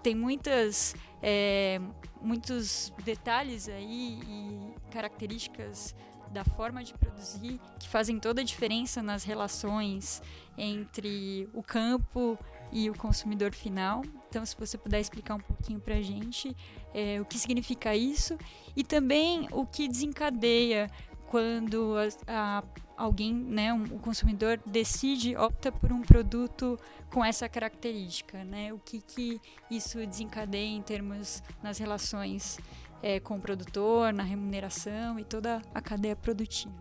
tem 0.02 0.14
muitas 0.14 0.95
é, 1.23 1.80
muitos 2.21 2.92
detalhes 3.04 3.68
aí 3.68 4.21
e 4.26 4.75
características 4.90 5.95
da 6.30 6.45
forma 6.45 6.85
de 6.85 6.92
produzir 6.95 7.59
que 7.78 7.88
fazem 7.88 8.18
toda 8.18 8.42
a 8.42 8.45
diferença 8.45 9.02
nas 9.02 9.25
relações 9.25 10.23
entre 10.57 11.49
o 11.54 11.62
campo 11.62 12.38
e 12.73 12.91
o 12.91 12.95
consumidor 12.95 13.55
final. 13.55 14.03
Então, 14.29 14.45
se 14.45 14.57
você 14.59 14.77
puder 14.77 15.01
explicar 15.01 15.35
um 15.35 15.41
pouquinho 15.41 15.81
para 15.81 15.95
a 15.95 16.03
gente 16.03 16.55
é, 16.95 17.21
o 17.21 17.25
que 17.25 17.39
significa 17.39 17.95
isso 17.95 18.37
e 18.77 18.85
também 18.85 19.49
o 19.53 19.67
que 19.67 19.89
desencadeia 19.89 20.91
quando 21.29 21.95
a, 22.27 22.59
a, 22.59 22.65
alguém, 22.97 23.35
né, 23.35 23.73
um, 23.73 23.85
o 23.85 23.99
consumidor 23.99 24.61
decide, 24.67 25.37
opta 25.37 25.71
por 25.71 25.93
um 25.93 26.03
produto 26.03 26.79
com 27.11 27.25
essa 27.25 27.49
característica, 27.49 28.45
né? 28.45 28.73
O 28.73 28.79
que, 28.79 29.01
que 29.01 29.41
isso 29.71 30.05
desencadeia 30.07 30.77
em 30.77 30.83
termos 30.83 31.43
nas 31.63 31.79
relações 31.79 32.59
é, 33.03 33.21
com 33.21 33.37
o 33.37 33.41
produtor, 33.41 34.13
na 34.13 34.23
remuneração 34.23 35.19
e 35.19 35.25
toda 35.25 35.63
a 35.75 35.81
cadeia 35.81 36.17
produtiva. 36.17 36.73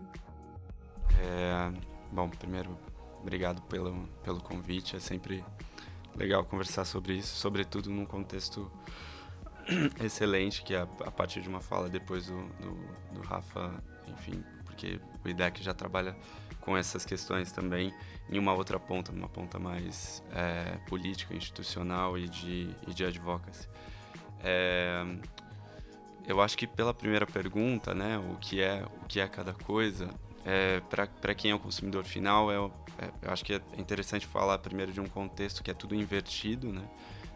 É, 1.20 1.72
bom, 2.12 2.28
primeiro, 2.28 2.76
obrigado 3.20 3.62
pelo, 3.62 4.08
pelo 4.22 4.40
convite. 4.40 4.96
É 4.96 5.00
sempre 5.00 5.44
legal 6.18 6.44
conversar 6.44 6.84
sobre 6.84 7.14
isso, 7.14 7.36
sobretudo 7.36 7.88
num 7.88 8.04
contexto 8.04 8.70
excelente, 10.02 10.62
que 10.62 10.74
é 10.74 10.80
a, 10.80 11.10
partir 11.10 11.40
de 11.40 11.48
uma 11.48 11.60
fala 11.60 11.88
depois 11.88 12.26
do, 12.26 12.48
do, 12.60 13.14
do 13.14 13.20
Rafa, 13.20 13.72
enfim, 14.08 14.42
porque 14.64 15.00
o 15.24 15.28
IDEC 15.28 15.62
já 15.62 15.72
trabalha 15.72 16.16
com 16.60 16.76
essas 16.76 17.04
questões 17.04 17.52
também 17.52 17.94
em 18.28 18.38
uma 18.38 18.52
outra 18.52 18.78
ponta, 18.78 19.12
numa 19.12 19.28
ponta 19.28 19.58
mais 19.58 20.22
é, 20.32 20.76
política, 20.88 21.34
institucional 21.34 22.18
e 22.18 22.28
de, 22.28 22.74
e 22.86 22.92
de 22.92 23.04
advocacy. 23.04 23.68
É, 24.42 25.04
eu 26.26 26.40
acho 26.40 26.58
que 26.58 26.66
pela 26.66 26.92
primeira 26.92 27.26
pergunta, 27.26 27.94
né, 27.94 28.18
o 28.18 28.36
que 28.36 28.60
é 28.60 28.84
o 29.02 29.06
que 29.06 29.20
é 29.20 29.26
cada 29.28 29.54
coisa, 29.54 30.10
é, 30.48 30.80
para 30.80 31.34
quem 31.34 31.50
é 31.50 31.54
o 31.54 31.58
consumidor 31.58 32.04
final, 32.04 32.50
é, 32.50 32.56
é, 33.04 33.10
eu 33.20 33.30
acho 33.30 33.44
que 33.44 33.52
é 33.52 33.60
interessante 33.76 34.26
falar 34.26 34.56
primeiro 34.58 34.90
de 34.90 34.98
um 34.98 35.06
contexto 35.06 35.62
que 35.62 35.70
é 35.70 35.74
tudo 35.74 35.94
invertido, 35.94 36.72
né? 36.72 36.88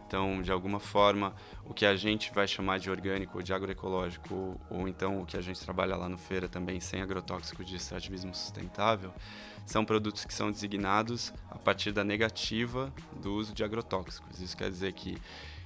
Então, 0.07 0.41
de 0.41 0.51
alguma 0.51 0.79
forma, 0.79 1.33
o 1.63 1.73
que 1.73 1.85
a 1.85 1.95
gente 1.95 2.31
vai 2.33 2.47
chamar 2.47 2.79
de 2.79 2.89
orgânico 2.89 3.37
ou 3.37 3.43
de 3.43 3.53
agroecológico, 3.53 4.59
ou, 4.69 4.87
então 4.87 5.21
o 5.21 5.25
que 5.25 5.37
a 5.37 5.41
gente 5.41 5.59
trabalha 5.59 5.95
lá 5.95 6.09
no 6.09 6.17
Feira 6.17 6.47
também, 6.47 6.79
sem 6.79 7.01
agrotóxico 7.01 7.63
de 7.63 7.75
extrativismo 7.75 8.33
sustentável, 8.33 9.13
são 9.65 9.85
produtos 9.85 10.25
que 10.25 10.33
são 10.33 10.51
designados 10.51 11.31
a 11.49 11.57
partir 11.57 11.91
da 11.91 12.03
negativa 12.03 12.91
do 13.21 13.33
uso 13.33 13.53
de 13.53 13.63
agrotóxicos. 13.63 14.39
Isso 14.39 14.57
quer 14.57 14.69
dizer 14.69 14.93
que 14.93 15.17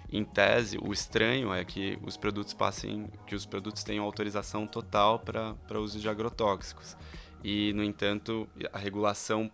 em 0.09 0.23
tese, 0.23 0.77
o 0.81 0.93
estranho 0.93 1.53
é 1.53 1.65
que 1.65 1.99
os 2.01 2.15
produtos 2.15 2.53
passem, 2.53 3.09
que 3.25 3.35
os 3.35 3.45
produtos 3.45 3.83
tenham 3.83 4.05
autorização 4.05 4.65
total 4.65 5.19
para 5.19 5.79
uso 5.79 5.99
de 5.99 6.07
agrotóxicos. 6.07 6.95
E, 7.43 7.73
no 7.73 7.83
entanto, 7.83 8.47
a 8.73 8.77
regulação 8.77 9.51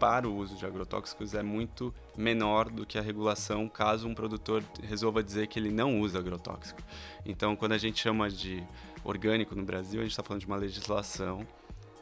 para 0.00 0.26
o 0.26 0.34
uso 0.34 0.56
de 0.56 0.64
agrotóxicos 0.64 1.34
é 1.34 1.42
muito 1.42 1.94
menor 2.16 2.70
do 2.70 2.86
que 2.86 2.98
a 2.98 3.02
regulação 3.02 3.68
caso 3.68 4.08
um 4.08 4.14
produtor 4.14 4.64
resolva 4.82 5.22
dizer 5.22 5.46
que 5.46 5.58
ele 5.58 5.70
não 5.70 6.00
usa 6.00 6.18
agrotóxico. 6.18 6.80
Então, 7.24 7.54
quando 7.54 7.72
a 7.72 7.78
gente 7.78 8.00
chama 8.00 8.30
de 8.30 8.64
orgânico 9.04 9.54
no 9.54 9.62
Brasil, 9.62 10.00
a 10.00 10.02
gente 10.02 10.12
está 10.12 10.22
falando 10.22 10.40
de 10.40 10.46
uma 10.46 10.56
legislação 10.56 11.46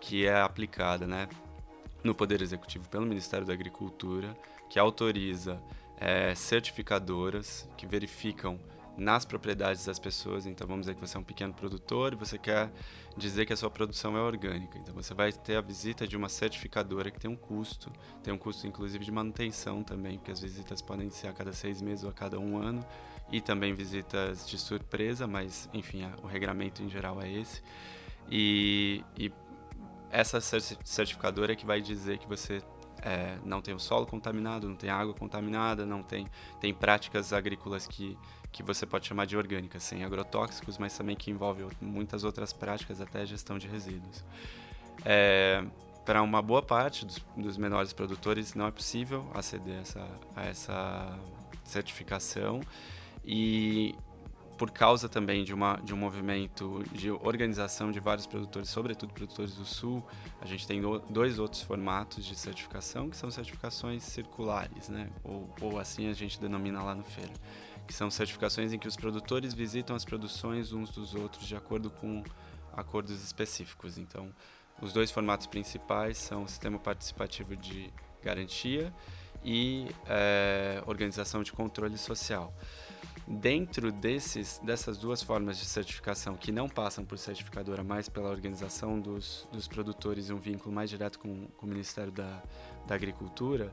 que 0.00 0.26
é 0.26 0.40
aplicada 0.40 1.08
né, 1.08 1.28
no 2.04 2.14
Poder 2.14 2.40
Executivo 2.40 2.88
pelo 2.88 3.04
Ministério 3.04 3.44
da 3.44 3.52
Agricultura, 3.52 4.36
que 4.70 4.78
autoriza 4.78 5.60
é, 5.98 6.34
certificadoras 6.36 7.68
que 7.76 7.84
verificam 7.84 8.60
nas 8.96 9.24
propriedades 9.24 9.84
das 9.84 9.98
pessoas. 9.98 10.46
Então, 10.46 10.66
vamos 10.66 10.82
dizer 10.82 10.94
que 10.94 11.00
você 11.00 11.16
é 11.16 11.20
um 11.20 11.24
pequeno 11.24 11.52
produtor 11.52 12.12
e 12.12 12.16
você 12.16 12.38
quer 12.38 12.70
dizer 13.18 13.44
que 13.44 13.52
a 13.52 13.56
sua 13.56 13.70
produção 13.70 14.16
é 14.16 14.20
orgânica. 14.20 14.78
Então, 14.78 14.94
você 14.94 15.12
vai 15.12 15.32
ter 15.32 15.56
a 15.56 15.60
visita 15.60 16.06
de 16.06 16.16
uma 16.16 16.28
certificadora 16.28 17.10
que 17.10 17.18
tem 17.18 17.30
um 17.30 17.36
custo, 17.36 17.92
tem 18.22 18.32
um 18.32 18.38
custo 18.38 18.66
inclusive 18.66 19.04
de 19.04 19.12
manutenção 19.12 19.82
também, 19.82 20.16
porque 20.18 20.30
as 20.30 20.40
visitas 20.40 20.80
podem 20.80 21.10
ser 21.10 21.28
a 21.28 21.32
cada 21.32 21.52
seis 21.52 21.82
meses 21.82 22.04
ou 22.04 22.10
a 22.10 22.12
cada 22.12 22.38
um 22.38 22.56
ano, 22.56 22.84
e 23.30 23.40
também 23.40 23.74
visitas 23.74 24.48
de 24.48 24.56
surpresa, 24.56 25.26
mas 25.26 25.68
enfim, 25.74 26.02
o 26.22 26.26
regramento 26.26 26.82
em 26.82 26.88
geral 26.88 27.20
é 27.20 27.30
esse. 27.30 27.60
E, 28.30 29.04
e 29.16 29.30
essa 30.10 30.40
certificadora 30.40 31.52
é 31.52 31.56
que 31.56 31.66
vai 31.66 31.80
dizer 31.80 32.18
que 32.18 32.26
você 32.26 32.62
é, 33.02 33.38
não 33.44 33.60
tem 33.60 33.74
o 33.74 33.78
solo 33.78 34.06
contaminado, 34.06 34.68
não 34.68 34.76
tem 34.76 34.90
água 34.90 35.14
contaminada, 35.14 35.84
não 35.86 36.02
tem, 36.02 36.26
tem 36.60 36.72
práticas 36.72 37.32
agrícolas 37.32 37.86
que, 37.86 38.16
que 38.52 38.62
você 38.62 38.86
pode 38.86 39.06
chamar 39.06 39.26
de 39.26 39.36
orgânicas, 39.36 39.82
sem 39.82 40.04
agrotóxicos, 40.04 40.78
mas 40.78 40.96
também 40.96 41.16
que 41.16 41.30
envolve 41.30 41.64
muitas 41.80 42.24
outras 42.24 42.52
práticas, 42.52 43.00
até 43.00 43.24
gestão 43.24 43.58
de 43.58 43.66
resíduos. 43.66 44.24
É, 45.04 45.64
para 46.04 46.22
uma 46.22 46.40
boa 46.40 46.62
parte 46.62 47.04
dos, 47.04 47.24
dos, 47.36 47.56
menores 47.56 47.92
produtores 47.92 48.54
não 48.54 48.66
é 48.66 48.70
possível 48.70 49.30
aceder 49.34 49.80
essa, 49.80 50.06
a 50.34 50.46
essa 50.46 51.18
certificação 51.64 52.60
e 53.24 53.94
por 54.58 54.72
causa 54.72 55.08
também 55.08 55.44
de, 55.44 55.54
uma, 55.54 55.76
de 55.76 55.94
um 55.94 55.96
movimento 55.96 56.84
de 56.92 57.10
organização 57.10 57.92
de 57.92 58.00
vários 58.00 58.26
produtores, 58.26 58.68
sobretudo 58.68 59.14
produtores 59.14 59.54
do 59.54 59.64
Sul, 59.64 60.04
a 60.40 60.46
gente 60.46 60.66
tem 60.66 60.82
dois 61.08 61.38
outros 61.38 61.62
formatos 61.62 62.24
de 62.24 62.34
certificação, 62.34 63.08
que 63.08 63.16
são 63.16 63.30
certificações 63.30 64.02
circulares, 64.02 64.88
né? 64.88 65.08
ou, 65.22 65.48
ou 65.60 65.78
assim 65.78 66.08
a 66.10 66.12
gente 66.12 66.40
denomina 66.40 66.82
lá 66.82 66.92
no 66.92 67.04
Feira, 67.04 67.32
que 67.86 67.94
são 67.94 68.10
certificações 68.10 68.72
em 68.72 68.78
que 68.78 68.88
os 68.88 68.96
produtores 68.96 69.54
visitam 69.54 69.94
as 69.94 70.04
produções 70.04 70.72
uns 70.72 70.90
dos 70.90 71.14
outros 71.14 71.46
de 71.46 71.54
acordo 71.54 71.88
com 71.88 72.24
acordos 72.72 73.22
específicos. 73.22 73.96
Então, 73.96 74.28
os 74.82 74.92
dois 74.92 75.12
formatos 75.12 75.46
principais 75.46 76.18
são 76.18 76.42
o 76.42 76.48
sistema 76.48 76.80
participativo 76.80 77.56
de 77.56 77.92
garantia 78.22 78.92
e 79.44 79.86
é, 80.06 80.82
organização 80.84 81.44
de 81.44 81.52
controle 81.52 81.96
social. 81.96 82.52
Dentro 83.30 83.92
desses, 83.92 84.58
dessas 84.64 84.96
duas 84.96 85.22
formas 85.22 85.58
de 85.58 85.66
certificação, 85.66 86.34
que 86.34 86.50
não 86.50 86.66
passam 86.66 87.04
por 87.04 87.18
certificadora, 87.18 87.84
mas 87.84 88.08
pela 88.08 88.30
organização 88.30 88.98
dos, 88.98 89.46
dos 89.52 89.68
produtores 89.68 90.30
e 90.30 90.32
um 90.32 90.38
vínculo 90.38 90.74
mais 90.74 90.88
direto 90.88 91.18
com, 91.18 91.46
com 91.48 91.66
o 91.66 91.68
Ministério 91.68 92.10
da, 92.10 92.42
da 92.86 92.94
Agricultura, 92.94 93.70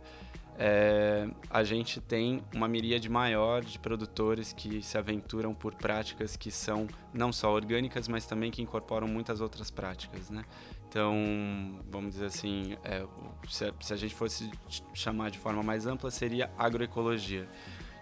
é, 0.58 1.30
a 1.50 1.64
gente 1.64 2.02
tem 2.02 2.44
uma 2.54 2.68
miríade 2.68 3.08
maior 3.08 3.64
de 3.64 3.80
produtores 3.80 4.52
que 4.52 4.82
se 4.82 4.98
aventuram 4.98 5.54
por 5.54 5.74
práticas 5.74 6.36
que 6.36 6.52
são 6.52 6.86
não 7.14 7.32
só 7.32 7.54
orgânicas, 7.54 8.10
mas 8.10 8.26
também 8.26 8.52
que 8.52 8.62
incorporam 8.62 9.08
muitas 9.08 9.40
outras 9.40 9.72
práticas, 9.72 10.30
né? 10.30 10.44
Então, 10.90 11.16
vamos 11.90 12.16
dizer 12.16 12.26
assim, 12.26 12.78
é, 12.84 13.06
se, 13.48 13.64
a, 13.64 13.74
se 13.80 13.94
a 13.94 13.96
gente 13.96 14.14
fosse 14.14 14.52
chamar 14.94 15.32
de 15.32 15.40
forma 15.40 15.64
mais 15.64 15.88
ampla, 15.88 16.12
seria 16.12 16.52
agroecologia 16.58 17.48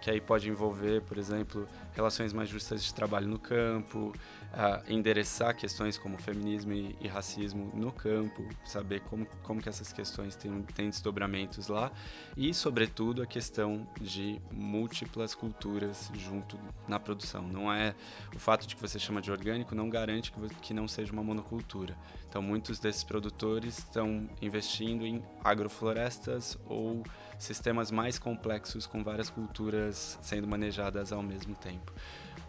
que 0.03 0.11
aí 0.11 0.19
pode 0.19 0.49
envolver, 0.49 1.01
por 1.03 1.17
exemplo, 1.17 1.65
relações 1.93 2.33
mais 2.33 2.49
justas 2.49 2.83
de 2.83 2.93
trabalho 2.93 3.25
no 3.25 3.39
campo, 3.39 4.11
endereçar 4.85 5.55
questões 5.55 5.97
como 5.97 6.17
feminismo 6.17 6.73
e, 6.73 6.93
e, 6.99 7.07
racismo 7.07 7.71
no 7.73 7.89
campo, 7.89 8.45
saber 8.65 8.99
como, 8.99 9.25
como 9.41 9.61
que 9.61 9.69
essas 9.69 9.93
questões 9.93 10.35
têm, 10.35 10.61
têm 10.75 10.89
desdobramentos 10.89 11.69
lá 11.69 11.89
e, 12.35 12.53
sobretudo, 12.53 13.23
a 13.23 13.25
questão 13.25 13.87
de 14.01 14.41
múltiplas 14.51 15.33
culturas 15.33 16.11
junto 16.13 16.59
na 16.85 16.99
produção. 16.99 17.41
Não 17.47 17.71
é 17.71 17.95
o 18.35 18.39
fato 18.39 18.67
de 18.67 18.75
que 18.75 18.81
você 18.81 18.99
chama 18.99 19.21
de 19.21 19.31
orgânico 19.31 19.73
não 19.73 19.89
garante 19.89 20.33
que, 20.33 20.55
que 20.55 20.73
não 20.73 20.85
seja 20.85 21.13
uma 21.13 21.23
monocultura. 21.23 21.95
Então, 22.27 22.41
muitos 22.41 22.77
desses 22.77 23.05
produtores 23.05 23.77
estão 23.77 24.29
investindo 24.41 25.05
em 25.05 25.23
agroflorestas 25.45 26.57
ou 26.65 27.03
sistemas 27.43 27.91
mais 27.91 28.17
complexos 28.17 28.87
com 28.87 29.03
várias 29.03 29.29
culturas 29.29 30.17
sendo 30.21 30.47
manejadas 30.47 31.11
ao 31.11 31.21
mesmo 31.21 31.55
tempo. 31.55 31.93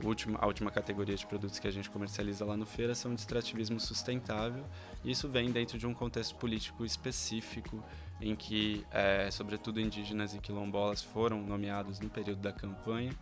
Última, 0.03 0.39
a 0.41 0.47
última 0.47 0.71
categoria 0.71 1.17
de 1.17 1.25
produtos 1.27 1.59
que 1.59 1.69
a 1.69 1.71
gente 1.71 1.89
comercializa 1.89 2.45
lá 2.45 2.57
no 2.57 2.67
Feira 2.67 2.95
são 2.95 3.15
de 3.15 3.21
extrativismo 3.21 3.79
sustentável. 3.79 4.65
E 5.05 5.11
isso 5.11 5.29
vem 5.29 5.51
dentro 5.51 5.79
de 5.79 5.87
um 5.87 5.95
contexto 5.95 6.35
político 6.37 6.85
específico 6.85 7.83
em 8.21 8.35
que, 8.35 8.85
é, 8.91 9.31
sobretudo, 9.31 9.81
indígenas 9.81 10.35
e 10.35 10.39
quilombolas 10.39 11.03
foram 11.03 11.41
nomeados 11.43 12.01
no 12.01 12.09
período 12.09 12.41
da 12.41 12.53
campanha 12.53 13.13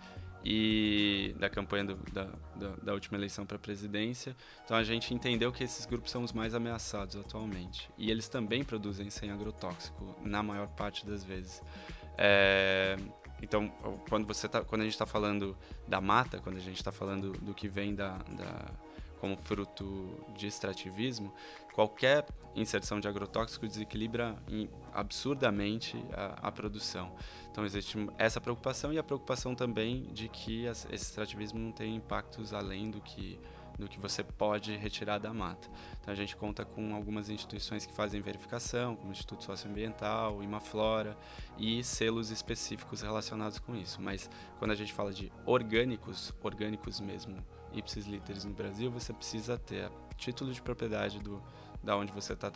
e 0.44 1.34
da 1.38 1.48
campanha 1.48 1.84
do, 1.84 1.94
da, 2.12 2.24
da, 2.56 2.68
da, 2.82 2.92
última 2.92 3.16
eleição 3.16 3.46
para 3.46 3.56
a 3.56 3.60
presidência. 3.60 4.36
Então 4.64 4.76
a 4.76 4.82
gente 4.82 5.14
entendeu 5.14 5.52
que 5.52 5.62
esses 5.62 5.86
grupos 5.86 6.10
são 6.10 6.22
os 6.22 6.32
mais 6.32 6.54
ameaçados 6.54 7.16
atualmente. 7.16 7.88
E 7.96 8.10
eles 8.10 8.28
também 8.28 8.64
produzem 8.64 9.08
sem 9.10 9.30
agrotóxico, 9.30 10.16
na 10.22 10.42
maior 10.42 10.68
parte 10.68 11.06
das 11.06 11.22
vezes. 11.22 11.62
É, 12.18 12.96
então, 13.42 13.68
quando, 14.08 14.26
você 14.26 14.48
tá, 14.48 14.62
quando 14.62 14.82
a 14.82 14.84
gente 14.84 14.94
está 14.94 15.06
falando 15.06 15.56
da 15.88 16.00
mata, 16.00 16.38
quando 16.38 16.56
a 16.56 16.60
gente 16.60 16.76
está 16.76 16.92
falando 16.92 17.32
do 17.32 17.52
que 17.52 17.68
vem 17.68 17.94
da, 17.94 18.18
da 18.18 18.70
como 19.22 19.36
fruto 19.36 20.26
de 20.34 20.48
extrativismo, 20.48 21.32
qualquer 21.72 22.26
inserção 22.56 22.98
de 22.98 23.06
agrotóxico 23.06 23.68
desequilibra 23.68 24.36
absurdamente 24.92 25.96
a, 26.12 26.48
a, 26.48 26.50
produção. 26.50 27.14
Então 27.48 27.64
existe 27.64 27.96
essa 28.18 28.40
preocupação 28.40 28.92
e 28.92 28.98
a 28.98 29.02
preocupação 29.02 29.54
também 29.54 30.08
de 30.12 30.28
que 30.28 30.64
esse 30.64 30.92
extrativismo 30.92 31.60
não 31.60 31.70
tem 31.70 31.94
impactos 31.94 32.52
além 32.52 32.90
do 32.90 33.00
que 33.00 33.38
do 33.78 33.88
que 33.88 33.98
você 33.98 34.22
pode 34.22 34.76
retirar 34.76 35.18
da 35.18 35.32
mata. 35.32 35.66
Então 35.98 36.12
a 36.12 36.14
gente 36.14 36.36
conta 36.36 36.62
com 36.62 36.94
algumas 36.94 37.30
instituições 37.30 37.86
que 37.86 37.92
fazem 37.92 38.20
verificação, 38.20 38.94
como 38.94 39.08
o 39.08 39.12
Instituto 39.12 39.44
Socioambiental, 39.44 40.42
Imaflora 40.42 41.16
e 41.56 41.82
selos 41.82 42.30
específicos 42.30 43.00
relacionados 43.00 43.58
com 43.58 43.74
isso. 43.74 44.00
Mas 44.02 44.28
quando 44.58 44.72
a 44.72 44.74
gente 44.74 44.92
fala 44.92 45.10
de 45.10 45.32
orgânicos, 45.46 46.34
orgânicos 46.42 47.00
mesmo, 47.00 47.42
ipsis 47.74 48.06
literis 48.06 48.44
no 48.44 48.52
Brasil, 48.52 48.90
você 48.90 49.12
precisa 49.12 49.58
ter 49.58 49.90
título 50.16 50.52
de 50.52 50.60
propriedade 50.62 51.18
do 51.18 51.42
da 51.82 51.96
onde 51.96 52.12
você 52.12 52.32
está 52.32 52.50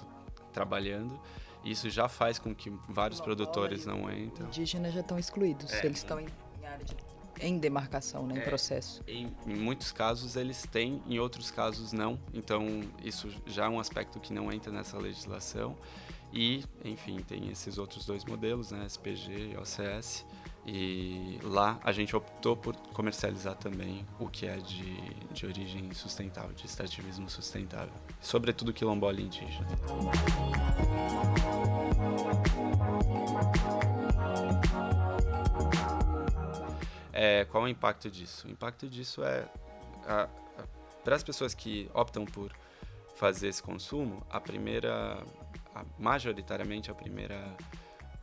trabalhando. 0.53 1.21
Isso 1.65 1.91
já 1.91 2.09
faz 2.09 2.39
com 2.39 2.55
que 2.55 2.71
vários 2.89 3.21
produtores 3.21 3.85
não 3.85 4.11
entrem. 4.11 4.47
Indígenas 4.47 4.95
já 4.95 5.01
estão 5.01 5.19
excluídos, 5.19 5.73
é, 5.73 5.85
eles 5.85 5.99
estão 5.99 6.21
em, 6.21 6.29
em 6.61 6.67
área 6.67 6.85
de 6.85 6.95
em 7.41 7.59
demarcação, 7.59 8.27
né, 8.27 8.37
em 8.37 8.39
é, 8.39 8.45
processo. 8.45 9.03
Em, 9.07 9.31
em, 9.47 9.57
muitos 9.57 9.93
casos 9.93 10.37
eles 10.37 10.67
têm, 10.71 11.03
em 11.07 11.19
outros 11.19 11.51
casos 11.51 11.93
não. 11.93 12.19
Então 12.33 12.83
isso 13.05 13.29
já 13.47 13.67
é 13.67 13.69
um 13.69 13.79
aspecto 13.79 14.19
que 14.21 14.33
não 14.33 14.53
entra 14.53 14.73
nessa 14.73 14.97
legislação. 14.97 15.77
E, 16.33 16.65
enfim, 16.85 17.19
tem 17.19 17.49
esses 17.51 17.79
outros 17.79 18.05
dois 18.05 18.25
modelos, 18.25 18.71
né, 18.71 18.85
SPG 18.87 19.53
e 19.53 19.57
OCS. 19.57 20.25
E 20.67 21.39
lá 21.45 21.79
a 21.85 21.93
gente 21.93 22.17
optou 22.17 22.57
por 22.57 22.75
comercializar 22.93 23.55
também 23.55 24.05
o 24.19 24.29
que 24.29 24.47
é 24.47 24.57
de, 24.57 25.15
de 25.33 25.47
origem 25.47 25.95
sustentável, 25.95 26.53
de 26.53 26.67
extrativismo 26.67 27.31
sustentável, 27.31 27.95
sobretudo 28.21 28.73
quilombola 28.73 29.21
indígena. 29.21 29.67
É, 37.13 37.45
qual 37.45 37.63
o 37.63 37.69
impacto 37.69 38.11
disso? 38.11 38.49
O 38.49 38.51
impacto 38.51 38.89
disso 38.89 39.23
é 39.23 39.49
para 41.05 41.15
as 41.15 41.23
pessoas 41.23 41.55
que 41.55 41.89
optam 41.95 42.25
por 42.25 42.53
fazer 43.15 43.49
esse 43.49 43.63
consumo, 43.63 44.27
a 44.29 44.41
primeira, 44.41 45.23
a, 45.75 45.85
majoritariamente 45.99 46.91
a 46.91 46.95
primeira 46.95 47.57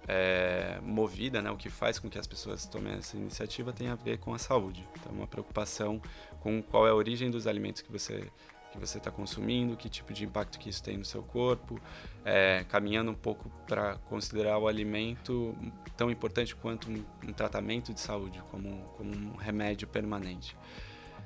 é, 0.08 0.80
movida, 0.82 1.42
né, 1.42 1.50
o 1.52 1.58
que 1.58 1.70
faz 1.70 2.00
com 2.00 2.10
que 2.10 2.18
as 2.18 2.28
pessoas 2.28 2.66
tomem 2.66 2.94
essa 2.94 3.16
iniciativa 3.16 3.72
tem 3.72 3.88
a 3.88 3.96
ver 3.96 4.18
com 4.18 4.34
a 4.34 4.38
saúde. 4.38 4.88
Então, 5.00 5.12
uma 5.12 5.28
preocupação 5.28 6.02
com 6.40 6.62
qual 6.62 6.88
é 6.88 6.92
a 6.92 6.96
origem 6.96 7.32
dos 7.32 7.48
alimentos 7.48 7.82
que 7.82 7.92
você 7.92 8.30
que 8.74 8.80
você 8.80 8.98
está 8.98 9.12
consumindo, 9.12 9.78
que 9.78 9.88
tipo 9.88 10.12
de 10.12 10.26
impacto 10.26 10.58
que 10.58 10.68
isso 10.68 10.82
tem 10.82 10.98
no 10.98 11.06
seu 11.06 11.22
corpo, 11.22 11.80
é, 12.26 12.66
caminhando 12.68 13.12
um 13.12 13.16
pouco 13.16 13.48
para 13.68 13.98
considerar 14.06 14.58
o 14.58 14.68
alimento 14.68 15.56
tão 15.96 16.10
importante 16.10 16.56
quanto 16.56 16.90
um, 16.90 17.06
um 17.24 17.32
tratamento 17.32 17.94
de 17.94 18.00
saúde, 18.00 18.42
como, 18.50 18.84
como 18.98 19.14
um 19.14 19.36
remédio 19.36 19.88
permanente. 19.88 20.58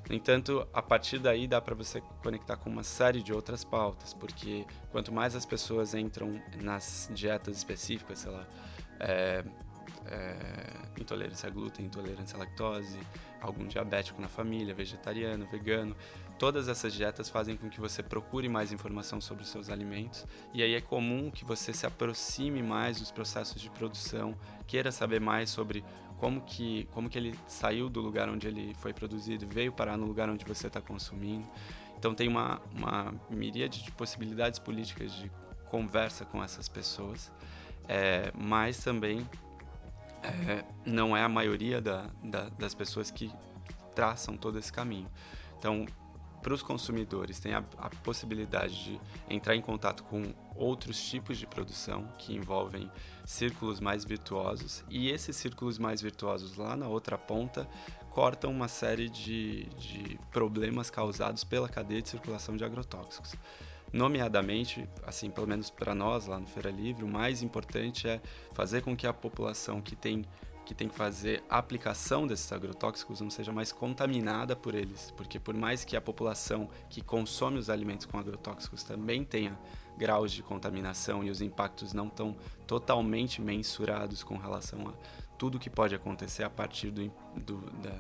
No 0.10 0.16
entanto, 0.16 0.66
a 0.74 0.82
partir 0.82 1.20
daí 1.20 1.48
dá 1.48 1.60
para 1.60 1.76
você 1.76 2.02
conectar 2.24 2.56
com 2.56 2.70
uma 2.70 2.84
série 2.84 3.22
de 3.22 3.34
outras 3.34 3.64
pautas, 3.64 4.14
porque 4.14 4.66
quanto 4.90 5.12
mais 5.12 5.36
as 5.36 5.46
pessoas 5.46 5.94
entram 5.94 6.42
nas 6.62 7.10
dietas 7.14 7.58
específicas, 7.58 8.20
sei 8.20 8.32
lá, 8.32 8.48
é, 9.00 9.44
é, 10.06 11.02
intolerância 11.02 11.48
a 11.48 11.52
glúten, 11.52 11.86
intolerância 11.86 12.36
à 12.36 12.40
lactose, 12.40 13.00
algum 13.42 13.68
diabético 13.68 14.22
na 14.22 14.30
família, 14.30 14.74
vegetariano, 14.74 15.46
vegano. 15.46 15.96
Todas 16.40 16.68
essas 16.68 16.94
dietas 16.94 17.30
fazem 17.30 17.58
com 17.58 17.68
que 17.68 17.80
você 17.80 18.04
procure 18.04 18.48
mais 18.48 18.72
informação 18.72 19.20
sobre 19.20 19.44
os 19.44 19.50
seus 19.50 19.70
alimentos 19.70 20.26
e 20.54 20.62
aí 20.62 20.76
é 20.76 20.82
comum 20.82 21.32
que 21.32 21.44
você 21.44 21.74
se 21.74 21.86
aproxime 21.86 22.62
mais 22.62 23.00
dos 23.00 23.12
processos 23.12 23.60
de 23.60 23.70
produção, 23.72 24.36
queira 24.68 24.92
saber 24.92 25.20
mais 25.20 25.50
sobre 25.50 25.84
como 26.18 26.42
que, 26.42 26.88
como 26.92 27.10
que 27.10 27.18
ele 27.18 27.38
saiu 27.48 27.90
do 27.90 28.02
lugar 28.02 28.30
onde 28.30 28.48
ele 28.48 28.74
foi 28.76 28.94
produzido, 28.94 29.48
veio 29.48 29.72
parar 29.72 29.98
no 29.98 30.06
lugar 30.06 30.30
onde 30.30 30.44
você 30.46 30.68
está 30.68 30.82
consumindo. 30.82 31.48
Então 31.98 32.14
tem 32.14 32.28
uma, 32.28 32.62
uma 32.74 33.14
miríade 33.30 33.84
de 33.84 33.92
possibilidades 33.92 34.60
políticas 34.60 35.14
de 35.14 35.32
conversa 35.66 36.26
com 36.26 36.44
essas 36.44 36.68
pessoas, 36.68 37.32
é, 37.88 38.32
mas 38.36 38.84
também 38.84 39.28
é, 40.24 40.64
não 40.86 41.16
é 41.16 41.24
a 41.24 41.30
maioria 41.30 41.82
da, 41.82 42.10
da, 42.24 42.50
das 42.50 42.74
pessoas 42.74 43.12
que 43.12 43.32
traçam 43.96 44.38
todo 44.38 44.60
esse 44.60 44.72
caminho. 44.72 45.08
Então, 45.58 45.86
para 46.42 46.54
os 46.54 46.62
consumidores, 46.62 47.40
tem 47.40 47.54
a, 47.54 47.64
a, 47.78 47.90
possibilidade 48.04 48.84
de 48.84 49.00
entrar 49.30 49.56
em 49.56 49.62
contato 49.62 50.04
com 50.04 50.34
outros 50.56 51.02
tipos 51.10 51.38
de 51.38 51.46
produção 51.46 52.08
que 52.18 52.34
envolvem 52.34 52.90
círculos 53.26 53.80
mais 53.80 54.06
virtuosos, 54.06 54.84
e 54.90 55.10
esses 55.10 55.36
círculos 55.36 55.78
mais 55.78 56.02
virtuosos 56.02 56.56
lá 56.56 56.76
na 56.76 56.88
outra 56.88 57.18
ponta 57.18 57.68
cortam 58.10 58.50
uma 58.50 58.68
série 58.68 59.10
de, 59.10 59.66
de 59.76 60.20
problemas 60.32 60.90
causados 60.90 61.44
pela 61.44 61.70
cadeia 61.70 62.02
de 62.02 62.10
circulação 62.10 62.58
de 62.58 62.64
agrotóxicos. 62.64 63.36
Nomeadamente, 63.94 64.88
assim, 65.06 65.30
pelo 65.30 65.48
menos 65.48 65.70
para 65.70 65.96
nós 65.96 66.28
lá 66.28 66.40
no 66.40 66.48
Feira 66.48 66.70
Livre, 66.70 67.04
o 67.04 67.08
mais 67.08 67.42
importante 67.42 68.08
é 68.08 68.22
fazer 68.54 68.82
com 68.82 68.96
que 68.96 69.08
a 69.08 69.14
população 69.14 69.82
que 69.82 69.96
tem 69.96 70.26
que 70.68 70.74
tem 70.74 70.90
que 70.90 70.96
fazer 70.96 71.42
a 71.50 71.58
aplicação 71.58 72.28
desses 72.28 72.52
agrotóxicos 72.52 73.22
não 73.22 73.30
seja 73.30 73.54
mais 73.54 73.72
contaminada 73.72 74.54
por 74.54 74.76
eles, 74.76 75.14
porque 75.16 75.40
por 75.40 75.56
mais 75.56 75.86
que 75.86 75.96
a 75.96 76.02
população 76.02 76.70
que 76.90 77.02
consome 77.02 77.58
os 77.58 77.70
alimentos 77.70 78.06
com 78.06 78.20
agrotóxicos 78.20 78.84
também 78.84 79.24
tenha 79.24 79.58
graus 79.98 80.30
de 80.34 80.44
contaminação 80.44 81.24
e 81.24 81.30
os 81.30 81.40
impactos 81.40 81.94
não 81.94 82.08
estão 82.08 82.36
totalmente 82.68 83.42
mensurados 83.42 84.26
com 84.26 84.36
relação 84.36 84.90
a 84.90 84.94
tudo 85.38 85.58
que 85.58 85.70
pode 85.70 85.96
acontecer 85.96 86.44
a 86.44 86.50
partir 86.50 86.92
do, 86.92 87.10
do, 87.38 87.62
da, 87.82 87.98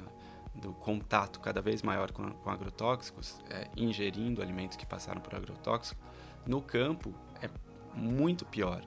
do 0.53 0.73
contato 0.73 1.39
cada 1.39 1.62
vez 1.62 1.82
maior 1.82 2.12
com, 2.12 2.30
com 2.32 2.49
agrotóxicos, 2.49 3.39
é, 3.49 3.69
ingerindo 3.77 4.41
alimentos 4.41 4.75
que 4.75 4.86
passaram 4.86 5.21
por 5.21 5.34
agrotóxico, 5.34 6.01
no 6.45 6.62
campo 6.62 7.13
é 7.41 7.49
muito 7.98 8.46
pior, 8.46 8.84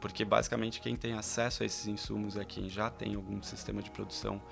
porque 0.00 0.24
basicamente 0.24 0.80
quem 0.80 0.96
tem 0.96 1.12
acesso 1.12 1.62
a 1.62 1.66
esses 1.66 1.86
insumos 1.86 2.36
é 2.36 2.44
quem 2.44 2.68
já 2.68 2.90
tem 2.90 3.14
algum 3.14 3.42
sistema 3.42 3.82
de 3.82 3.90
produção 3.90 4.42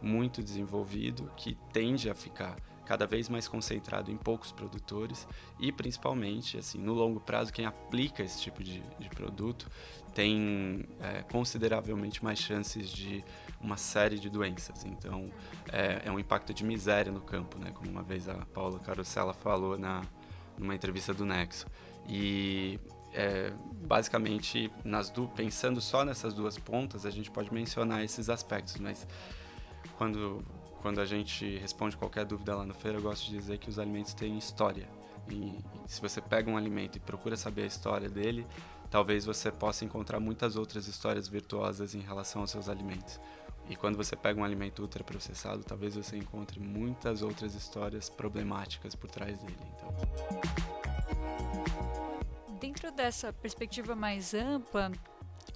muito 0.00 0.42
desenvolvido, 0.42 1.30
que 1.36 1.56
tende 1.72 2.10
a 2.10 2.14
ficar 2.14 2.56
cada 2.84 3.06
vez 3.06 3.28
mais 3.28 3.46
concentrado 3.46 4.10
em 4.10 4.16
poucos 4.16 4.50
produtores 4.50 5.26
e 5.58 5.70
principalmente 5.70 6.58
assim 6.58 6.78
no 6.78 6.92
longo 6.92 7.20
prazo 7.20 7.52
quem 7.52 7.64
aplica 7.64 8.22
esse 8.22 8.40
tipo 8.42 8.62
de, 8.62 8.82
de 8.98 9.08
produto 9.08 9.70
tem 10.14 10.84
é, 11.00 11.22
consideravelmente 11.22 12.22
mais 12.22 12.38
chances 12.38 12.90
de 12.90 13.24
uma 13.60 13.76
série 13.76 14.18
de 14.18 14.28
doenças. 14.28 14.84
Então, 14.84 15.24
é, 15.72 16.02
é, 16.04 16.10
um 16.10 16.18
impacto 16.18 16.52
de 16.52 16.64
miséria 16.64 17.10
no 17.10 17.20
campo, 17.20 17.58
né? 17.58 17.70
Como 17.72 17.90
uma 17.90 18.02
vez 18.02 18.28
a 18.28 18.34
Paula 18.52 18.78
Carosella 18.78 19.32
falou 19.32 19.78
na 19.78 20.02
numa 20.58 20.74
entrevista 20.74 21.14
do 21.14 21.24
Nexo. 21.24 21.66
E 22.06 22.78
é, 23.12 23.52
basicamente, 23.86 24.70
nas 24.84 25.10
du 25.10 25.28
pensando 25.28 25.80
só 25.80 26.04
nessas 26.04 26.34
duas 26.34 26.58
pontas, 26.58 27.04
a 27.04 27.10
gente 27.10 27.30
pode 27.30 27.52
mencionar 27.52 28.02
esses 28.02 28.28
aspectos, 28.28 28.76
mas 28.78 29.06
quando 29.98 30.44
quando 30.82 31.00
a 31.00 31.06
gente 31.06 31.58
responde 31.58 31.96
qualquer 31.96 32.24
dúvida 32.24 32.56
lá 32.56 32.66
no 32.66 32.74
feira, 32.74 32.98
eu 32.98 33.02
gosto 33.02 33.26
de 33.26 33.38
dizer 33.38 33.56
que 33.58 33.70
os 33.70 33.78
alimentos 33.78 34.12
têm 34.14 34.36
história. 34.36 34.88
E, 35.30 35.56
se 35.86 36.00
você 36.00 36.20
pega 36.20 36.50
um 36.50 36.56
alimento 36.56 36.96
e 36.96 37.00
procura 37.00 37.36
saber 37.36 37.62
a 37.62 37.66
história 37.66 38.08
dele, 38.08 38.44
talvez 38.90 39.24
você 39.24 39.52
possa 39.52 39.84
encontrar 39.84 40.18
muitas 40.18 40.56
outras 40.56 40.88
histórias 40.88 41.28
virtuosas 41.28 41.94
em 41.94 42.00
relação 42.00 42.42
aos 42.42 42.50
seus 42.50 42.68
alimentos. 42.68 43.20
E 43.70 43.76
quando 43.76 43.96
você 43.96 44.16
pega 44.16 44.40
um 44.40 44.44
alimento 44.44 44.82
ultraprocessado, 44.82 45.62
talvez 45.62 45.94
você 45.94 46.16
encontre 46.16 46.58
muitas 46.58 47.22
outras 47.22 47.54
histórias 47.54 48.10
problemáticas 48.10 48.96
por 48.96 49.08
trás 49.08 49.38
dele. 49.38 49.56
Então. 49.76 50.81
Dentro 52.62 52.92
dessa 52.92 53.32
perspectiva 53.32 53.96
mais 53.96 54.34
ampla, 54.34 54.92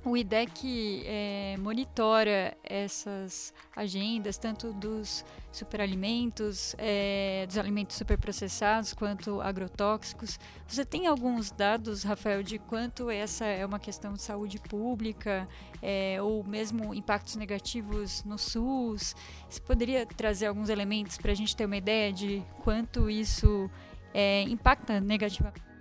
o 0.04 0.16
IDEC 0.16 1.04
é, 1.06 1.54
monitora 1.56 2.56
essas 2.64 3.54
agendas, 3.76 4.36
tanto 4.36 4.72
dos 4.72 5.24
superalimentos, 5.52 6.74
é, 6.76 7.44
dos 7.46 7.58
alimentos 7.58 7.96
superprocessados, 7.96 8.92
quanto 8.92 9.40
agrotóxicos. 9.40 10.36
Você 10.66 10.84
tem 10.84 11.06
alguns 11.06 11.52
dados, 11.52 12.02
Rafael, 12.02 12.42
de 12.42 12.58
quanto 12.58 13.08
essa 13.08 13.44
é 13.44 13.64
uma 13.64 13.78
questão 13.78 14.14
de 14.14 14.22
saúde 14.22 14.58
pública, 14.58 15.46
é, 15.80 16.20
ou 16.20 16.42
mesmo 16.42 16.92
impactos 16.92 17.36
negativos 17.36 18.24
no 18.24 18.36
SUS? 18.36 19.14
Você 19.48 19.60
poderia 19.60 20.04
trazer 20.04 20.46
alguns 20.46 20.68
elementos 20.68 21.18
para 21.18 21.30
a 21.30 21.36
gente 21.36 21.54
ter 21.54 21.66
uma 21.66 21.76
ideia 21.76 22.12
de 22.12 22.42
quanto 22.64 23.08
isso 23.08 23.70
é, 24.12 24.42
impacta 24.42 25.00
negativamente? 25.00 25.75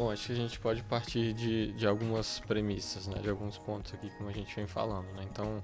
Bom, 0.00 0.10
acho 0.10 0.28
que 0.28 0.32
a 0.32 0.36
gente 0.36 0.58
pode 0.58 0.82
partir 0.82 1.34
de, 1.34 1.72
de 1.72 1.86
algumas 1.86 2.40
premissas, 2.40 3.06
né, 3.06 3.20
de 3.20 3.28
alguns 3.28 3.58
pontos 3.58 3.92
aqui, 3.92 4.08
como 4.16 4.30
a 4.30 4.32
gente 4.32 4.56
vem 4.56 4.66
falando. 4.66 5.04
Né? 5.12 5.26
Então, 5.30 5.62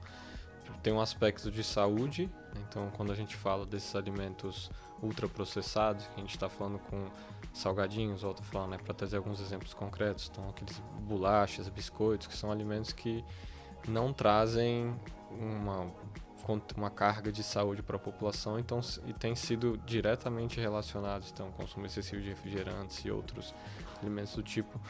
tem 0.82 0.92
um 0.92 1.00
aspecto 1.00 1.50
de 1.50 1.64
saúde, 1.64 2.28
então, 2.68 2.90
quando 2.98 3.10
a 3.10 3.14
gente 3.14 3.34
fala 3.34 3.64
desses 3.64 3.96
alimentos 3.96 4.70
ultraprocessados, 5.02 6.06
que 6.08 6.16
a 6.16 6.18
gente 6.18 6.34
está 6.34 6.50
falando 6.50 6.78
com 6.80 7.06
salgadinhos, 7.54 8.22
ou 8.24 8.34
falando, 8.42 8.72
né, 8.72 8.76
para 8.76 8.92
trazer 8.92 9.16
alguns 9.16 9.40
exemplos 9.40 9.72
concretos, 9.72 10.30
então, 10.30 10.50
aqueles 10.50 10.78
bolachas, 11.00 11.70
biscoitos, 11.70 12.26
que 12.26 12.36
são 12.36 12.52
alimentos 12.52 12.92
que 12.92 13.24
não 13.88 14.12
trazem 14.12 14.94
uma 15.30 15.86
uma 16.76 16.90
carga 16.90 17.32
de 17.32 17.42
saúde 17.42 17.82
para 17.82 17.96
a 17.96 17.98
população 17.98 18.56
então, 18.56 18.78
e 19.04 19.12
tem 19.12 19.34
sido 19.34 19.76
diretamente 19.84 20.60
relacionados 20.60 21.28
então 21.32 21.50
consumo 21.50 21.86
excessivo 21.86 22.22
de 22.22 22.28
refrigerantes 22.28 23.04
e 23.04 23.10
outros 23.10 23.52
alimentos 23.98 24.34
do 24.34 24.42
tipo 24.42 24.80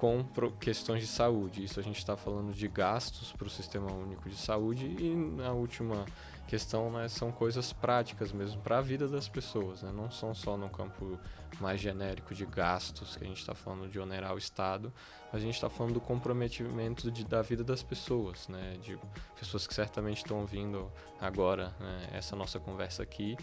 com 0.00 0.24
questões 0.58 1.02
de 1.02 1.06
saúde. 1.06 1.62
Isso 1.62 1.78
a 1.78 1.82
gente 1.82 1.98
está 1.98 2.16
falando 2.16 2.54
de 2.54 2.66
gastos 2.66 3.32
para 3.32 3.46
o 3.46 3.50
Sistema 3.50 3.92
Único 3.92 4.30
de 4.30 4.36
Saúde 4.36 4.86
e 4.98 5.14
na 5.14 5.52
última 5.52 6.06
questão 6.48 6.90
né, 6.90 7.06
são 7.06 7.30
coisas 7.30 7.70
práticas 7.72 8.32
mesmo 8.32 8.60
para 8.62 8.78
a 8.78 8.80
vida 8.80 9.06
das 9.06 9.28
pessoas, 9.28 9.82
né? 9.82 9.92
não 9.94 10.10
são 10.10 10.34
só 10.34 10.56
no 10.56 10.68
campo 10.70 11.16
mais 11.60 11.80
genérico 11.80 12.34
de 12.34 12.44
gastos 12.46 13.14
que 13.14 13.24
a 13.24 13.26
gente 13.26 13.38
está 13.38 13.54
falando 13.54 13.88
de 13.88 14.00
onerar 14.00 14.34
o 14.34 14.38
Estado, 14.38 14.92
a 15.32 15.38
gente 15.38 15.54
está 15.54 15.68
falando 15.68 15.94
do 15.94 16.00
comprometimento 16.00 17.08
de, 17.08 17.24
da 17.24 17.42
vida 17.42 17.62
das 17.62 17.82
pessoas, 17.82 18.48
né? 18.48 18.78
de 18.82 18.98
pessoas 19.38 19.66
que 19.66 19.74
certamente 19.74 20.16
estão 20.16 20.40
ouvindo 20.40 20.90
agora 21.20 21.72
né, 21.78 22.08
essa 22.14 22.34
nossa 22.34 22.58
conversa 22.58 23.02
aqui 23.02 23.36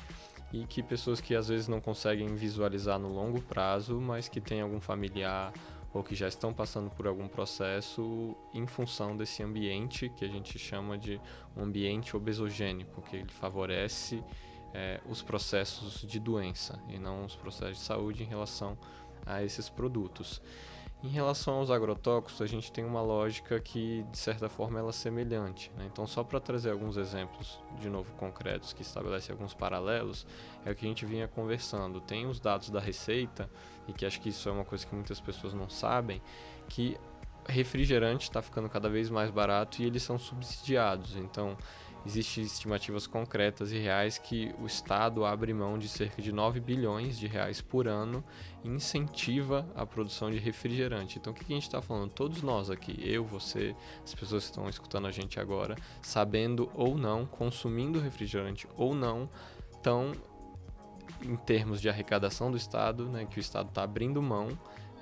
e 0.52 0.66
que 0.66 0.82
pessoas 0.82 1.20
que 1.20 1.36
às 1.36 1.48
vezes 1.48 1.68
não 1.68 1.82
conseguem 1.82 2.36
visualizar 2.36 2.98
no 2.98 3.10
longo 3.10 3.42
prazo, 3.42 4.00
mas 4.00 4.28
que 4.28 4.40
têm 4.40 4.62
algum 4.62 4.80
familiar 4.80 5.54
ou 5.94 6.04
que 6.04 6.16
já 6.16 6.28
estão 6.28 6.54
passando 6.54 6.90
por 6.90 7.08
algum 7.08 7.28
processo 7.28 8.36
em 8.54 8.68
função 8.68 9.16
desse 9.16 9.42
ambiente 9.42 10.10
que 10.10 10.24
a 10.24 10.28
gente 10.28 10.58
chama 10.60 10.98
de 10.98 11.20
um 11.56 11.64
ambiente 11.64 12.16
obesogênico, 12.16 13.02
que 13.02 13.16
ele 13.18 13.32
favorece 13.32 14.24
é, 14.74 15.02
os 15.10 15.22
processos 15.22 16.02
de 16.02 16.20
doença 16.20 16.80
e 16.90 17.00
não 17.00 17.26
os 17.26 17.36
processos 17.36 17.78
de 17.78 17.84
saúde 17.84 18.24
em 18.24 18.28
relação 18.28 18.78
a 19.26 19.44
esses 19.44 19.70
produtos. 19.70 20.42
Em 21.04 21.10
relação 21.10 21.56
aos 21.56 21.70
agrotóxicos, 21.70 22.42
a 22.42 22.48
gente 22.48 22.72
tem 22.72 22.84
uma 22.84 23.02
lógica 23.02 23.60
que, 23.60 24.04
de 24.12 24.18
certa 24.18 24.50
forma, 24.50 24.80
ela 24.80 24.90
é 24.90 24.94
semelhante. 24.94 25.72
Né? 25.78 25.88
Então, 25.92 26.08
só 26.08 26.24
para 26.24 26.40
trazer 26.40 26.72
alguns 26.72 26.98
exemplos, 26.98 27.60
de 27.80 27.88
novo, 27.88 28.12
concretos, 28.14 28.74
que 28.74 28.82
estabelecem 28.82 29.32
alguns 29.32 29.54
paralelos, 29.54 30.26
é 30.66 30.72
o 30.72 30.76
que 30.76 30.86
a 30.86 30.90
gente 30.90 31.06
vinha 31.06 31.28
conversando. 31.28 32.02
Tem 32.02 32.26
os 32.26 32.40
dados 32.40 32.72
da 32.72 32.80
Receita, 32.80 33.48
e 33.88 33.94
que 33.94 34.08
acho 34.08 34.20
que 34.20 34.30
isso 34.30 34.50
é 34.50 34.52
uma 34.52 34.66
coisa 34.66 34.88
que 34.88 34.96
muitas 34.96 35.20
pessoas 35.20 35.54
não 35.54 35.70
sabem, 35.70 36.20
que 36.68 36.98
refrigerante 37.48 38.24
está 38.24 38.42
ficando 38.42 38.68
cada 38.68 38.90
vez 38.90 39.10
mais 39.10 39.30
barato 39.30 39.82
e 39.82 39.86
eles 39.86 40.02
são 40.02 40.18
subsidiados. 40.18 41.16
Então, 41.16 41.56
existem 42.06 42.44
estimativas 42.44 43.06
concretas 43.06 43.72
e 43.72 43.78
reais 43.78 44.18
que 44.18 44.54
o 44.60 44.66
Estado 44.66 45.26
abre 45.26 45.54
mão 45.54 45.78
de 45.78 45.88
cerca 45.88 46.22
de 46.22 46.32
9 46.32 46.60
bilhões 46.60 47.18
de 47.18 47.28
reais 47.28 47.62
por 47.62 47.88
ano 47.88 48.24
incentiva 48.64 49.68
a 49.76 49.86
produção 49.86 50.30
de 50.32 50.38
refrigerante. 50.38 51.18
Então, 51.18 51.32
o 51.32 51.36
que 51.36 51.44
a 51.46 51.56
gente 51.56 51.64
está 51.64 51.82
falando? 51.82 52.12
Todos 52.12 52.42
nós 52.42 52.70
aqui, 52.70 52.98
eu, 53.02 53.24
você, 53.24 53.76
as 54.04 54.14
pessoas 54.14 54.44
que 54.44 54.52
estão 54.52 54.70
escutando 54.70 55.08
a 55.08 55.12
gente 55.12 55.40
agora, 55.40 55.76
sabendo 56.02 56.70
ou 56.74 56.98
não, 56.98 57.26
consumindo 57.26 58.00
refrigerante 58.00 58.68
ou 58.76 58.94
não, 58.94 59.30
estão 59.74 60.12
em 61.22 61.36
termos 61.36 61.82
de 61.82 61.90
arrecadação 61.90 62.52
do 62.52 62.58
Estado, 62.58 63.06
né, 63.06 63.26
que 63.26 63.40
o 63.40 63.42
Estado 63.42 63.70
está 63.70 63.84
abrindo 63.84 64.22
mão 64.22 64.50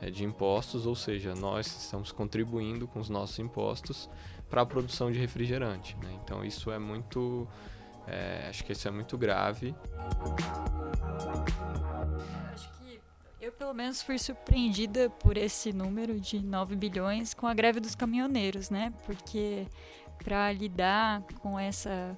é, 0.02 0.10
de 0.10 0.24
impostos, 0.24 0.86
ou 0.86 0.96
seja, 0.96 1.34
nós 1.34 1.68
estamos 1.68 2.12
contribuindo 2.12 2.88
com 2.88 3.00
os 3.00 3.10
nossos 3.10 3.38
impostos 3.40 4.10
para 4.50 4.62
a 4.62 4.66
produção 4.66 5.12
de 5.12 5.20
refrigerante. 5.20 5.98
Né? 6.02 6.18
Então 6.24 6.44
isso 6.44 6.72
é 6.72 6.80
muito, 6.80 7.48
é, 8.08 8.48
acho 8.50 8.64
que 8.64 8.72
isso 8.72 8.88
é 8.88 8.92
muito 8.92 9.18
grave. 9.18 9.76
Eu 13.46 13.52
pelo 13.52 13.76
menos 13.76 14.02
fui 14.02 14.18
surpreendida 14.18 15.08
por 15.08 15.38
esse 15.38 15.72
número 15.72 16.20
de 16.20 16.44
9 16.44 16.76
bilhões 16.76 17.32
com 17.36 17.46
a 17.46 17.54
greve 17.54 17.80
dos 17.80 17.94
caminhoneiros, 17.94 18.72
né? 18.72 18.92
Porque 19.06 19.68
para 20.24 20.52
lidar 20.52 21.22
com 21.42 21.60
essa 21.60 22.18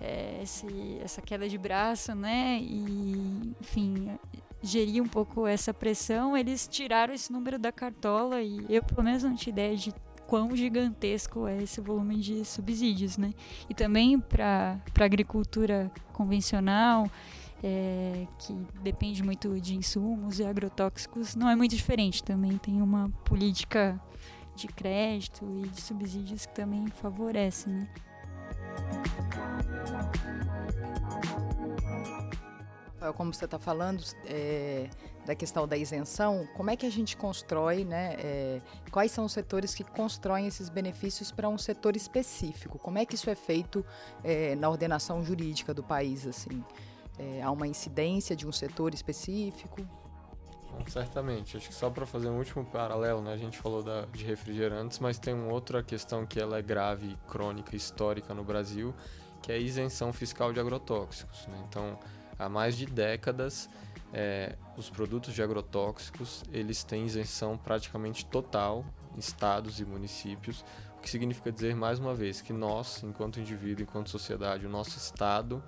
é, 0.00 0.40
esse, 0.42 0.66
essa 1.00 1.22
queda 1.22 1.48
de 1.48 1.56
braço, 1.56 2.16
né? 2.16 2.58
E, 2.60 3.54
enfim, 3.60 4.18
gerir 4.60 5.00
um 5.00 5.06
pouco 5.06 5.46
essa 5.46 5.72
pressão, 5.72 6.36
eles 6.36 6.66
tiraram 6.66 7.14
esse 7.14 7.32
número 7.32 7.60
da 7.60 7.70
cartola 7.70 8.42
e 8.42 8.66
eu 8.68 8.82
pelo 8.82 9.04
menos 9.04 9.22
não 9.22 9.36
tinha 9.36 9.52
ideia 9.52 9.76
de 9.76 9.94
quão 10.26 10.56
gigantesco 10.56 11.46
é 11.46 11.62
esse 11.62 11.80
volume 11.80 12.16
de 12.16 12.44
subsídios, 12.44 13.16
né? 13.16 13.32
E 13.70 13.74
também 13.74 14.18
para 14.18 14.80
a 14.98 15.04
agricultura 15.04 15.92
convencional, 16.12 17.08
é, 17.62 18.26
que 18.38 18.52
depende 18.82 19.22
muito 19.22 19.60
de 19.60 19.74
insumos 19.74 20.38
e 20.38 20.44
agrotóxicos, 20.44 21.34
não 21.34 21.48
é 21.48 21.56
muito 21.56 21.74
diferente. 21.74 22.22
Também 22.22 22.58
tem 22.58 22.80
uma 22.82 23.10
política 23.24 24.00
de 24.54 24.66
crédito 24.68 25.44
e 25.64 25.68
de 25.68 25.80
subsídios 25.80 26.46
que 26.46 26.54
também 26.54 26.86
favorece, 26.88 27.68
né? 27.68 27.88
Como 33.14 33.32
você 33.32 33.44
está 33.44 33.58
falando 33.58 34.02
é, 34.24 34.88
da 35.24 35.34
questão 35.34 35.68
da 35.68 35.76
isenção, 35.76 36.48
como 36.56 36.70
é 36.70 36.76
que 36.76 36.84
a 36.84 36.90
gente 36.90 37.16
constrói, 37.16 37.84
né? 37.84 38.16
É, 38.18 38.60
quais 38.90 39.12
são 39.12 39.26
os 39.26 39.32
setores 39.32 39.74
que 39.74 39.84
constroem 39.84 40.46
esses 40.46 40.68
benefícios 40.68 41.30
para 41.30 41.48
um 41.48 41.56
setor 41.56 41.94
específico? 41.94 42.78
Como 42.78 42.98
é 42.98 43.06
que 43.06 43.14
isso 43.14 43.30
é 43.30 43.34
feito 43.34 43.84
é, 44.24 44.56
na 44.56 44.68
ordenação 44.68 45.22
jurídica 45.22 45.72
do 45.72 45.84
país? 45.84 46.26
Assim, 46.26 46.64
é, 47.18 47.42
há 47.42 47.50
uma 47.50 47.66
incidência 47.66 48.34
de 48.36 48.46
um 48.46 48.52
setor 48.52 48.94
específico? 48.94 49.86
certamente. 50.86 51.56
Acho 51.56 51.68
que 51.68 51.74
só 51.74 51.88
para 51.88 52.06
fazer 52.06 52.28
um 52.28 52.36
último 52.36 52.64
paralelo, 52.64 53.22
né? 53.22 53.32
A 53.32 53.36
gente 53.36 53.58
falou 53.58 53.82
da, 53.82 54.02
de 54.06 54.24
refrigerantes, 54.24 54.98
mas 54.98 55.18
tem 55.18 55.32
uma 55.32 55.52
outra 55.52 55.82
questão 55.82 56.26
que 56.26 56.38
ela 56.38 56.58
é 56.58 56.62
grave, 56.62 57.16
crônica, 57.28 57.74
histórica 57.74 58.34
no 58.34 58.44
Brasil, 58.44 58.94
que 59.42 59.50
é 59.50 59.54
a 59.54 59.58
isenção 59.58 60.12
fiscal 60.12 60.52
de 60.52 60.60
agrotóxicos. 60.60 61.46
Né? 61.46 61.64
Então, 61.68 61.98
há 62.38 62.48
mais 62.48 62.76
de 62.76 62.86
décadas 62.86 63.68
é, 64.12 64.56
os 64.76 64.88
produtos 64.88 65.34
de 65.34 65.42
agrotóxicos 65.42 66.44
eles 66.52 66.84
têm 66.84 67.04
isenção 67.04 67.58
praticamente 67.58 68.24
total 68.24 68.84
em 69.14 69.18
estados 69.18 69.80
e 69.80 69.84
municípios, 69.84 70.64
o 70.98 71.00
que 71.00 71.10
significa 71.10 71.50
dizer 71.50 71.74
mais 71.74 71.98
uma 71.98 72.14
vez 72.14 72.40
que 72.40 72.52
nós, 72.52 73.02
enquanto 73.02 73.40
indivíduo, 73.40 73.82
enquanto 73.82 74.10
sociedade, 74.10 74.66
o 74.66 74.68
nosso 74.68 74.96
estado 74.96 75.62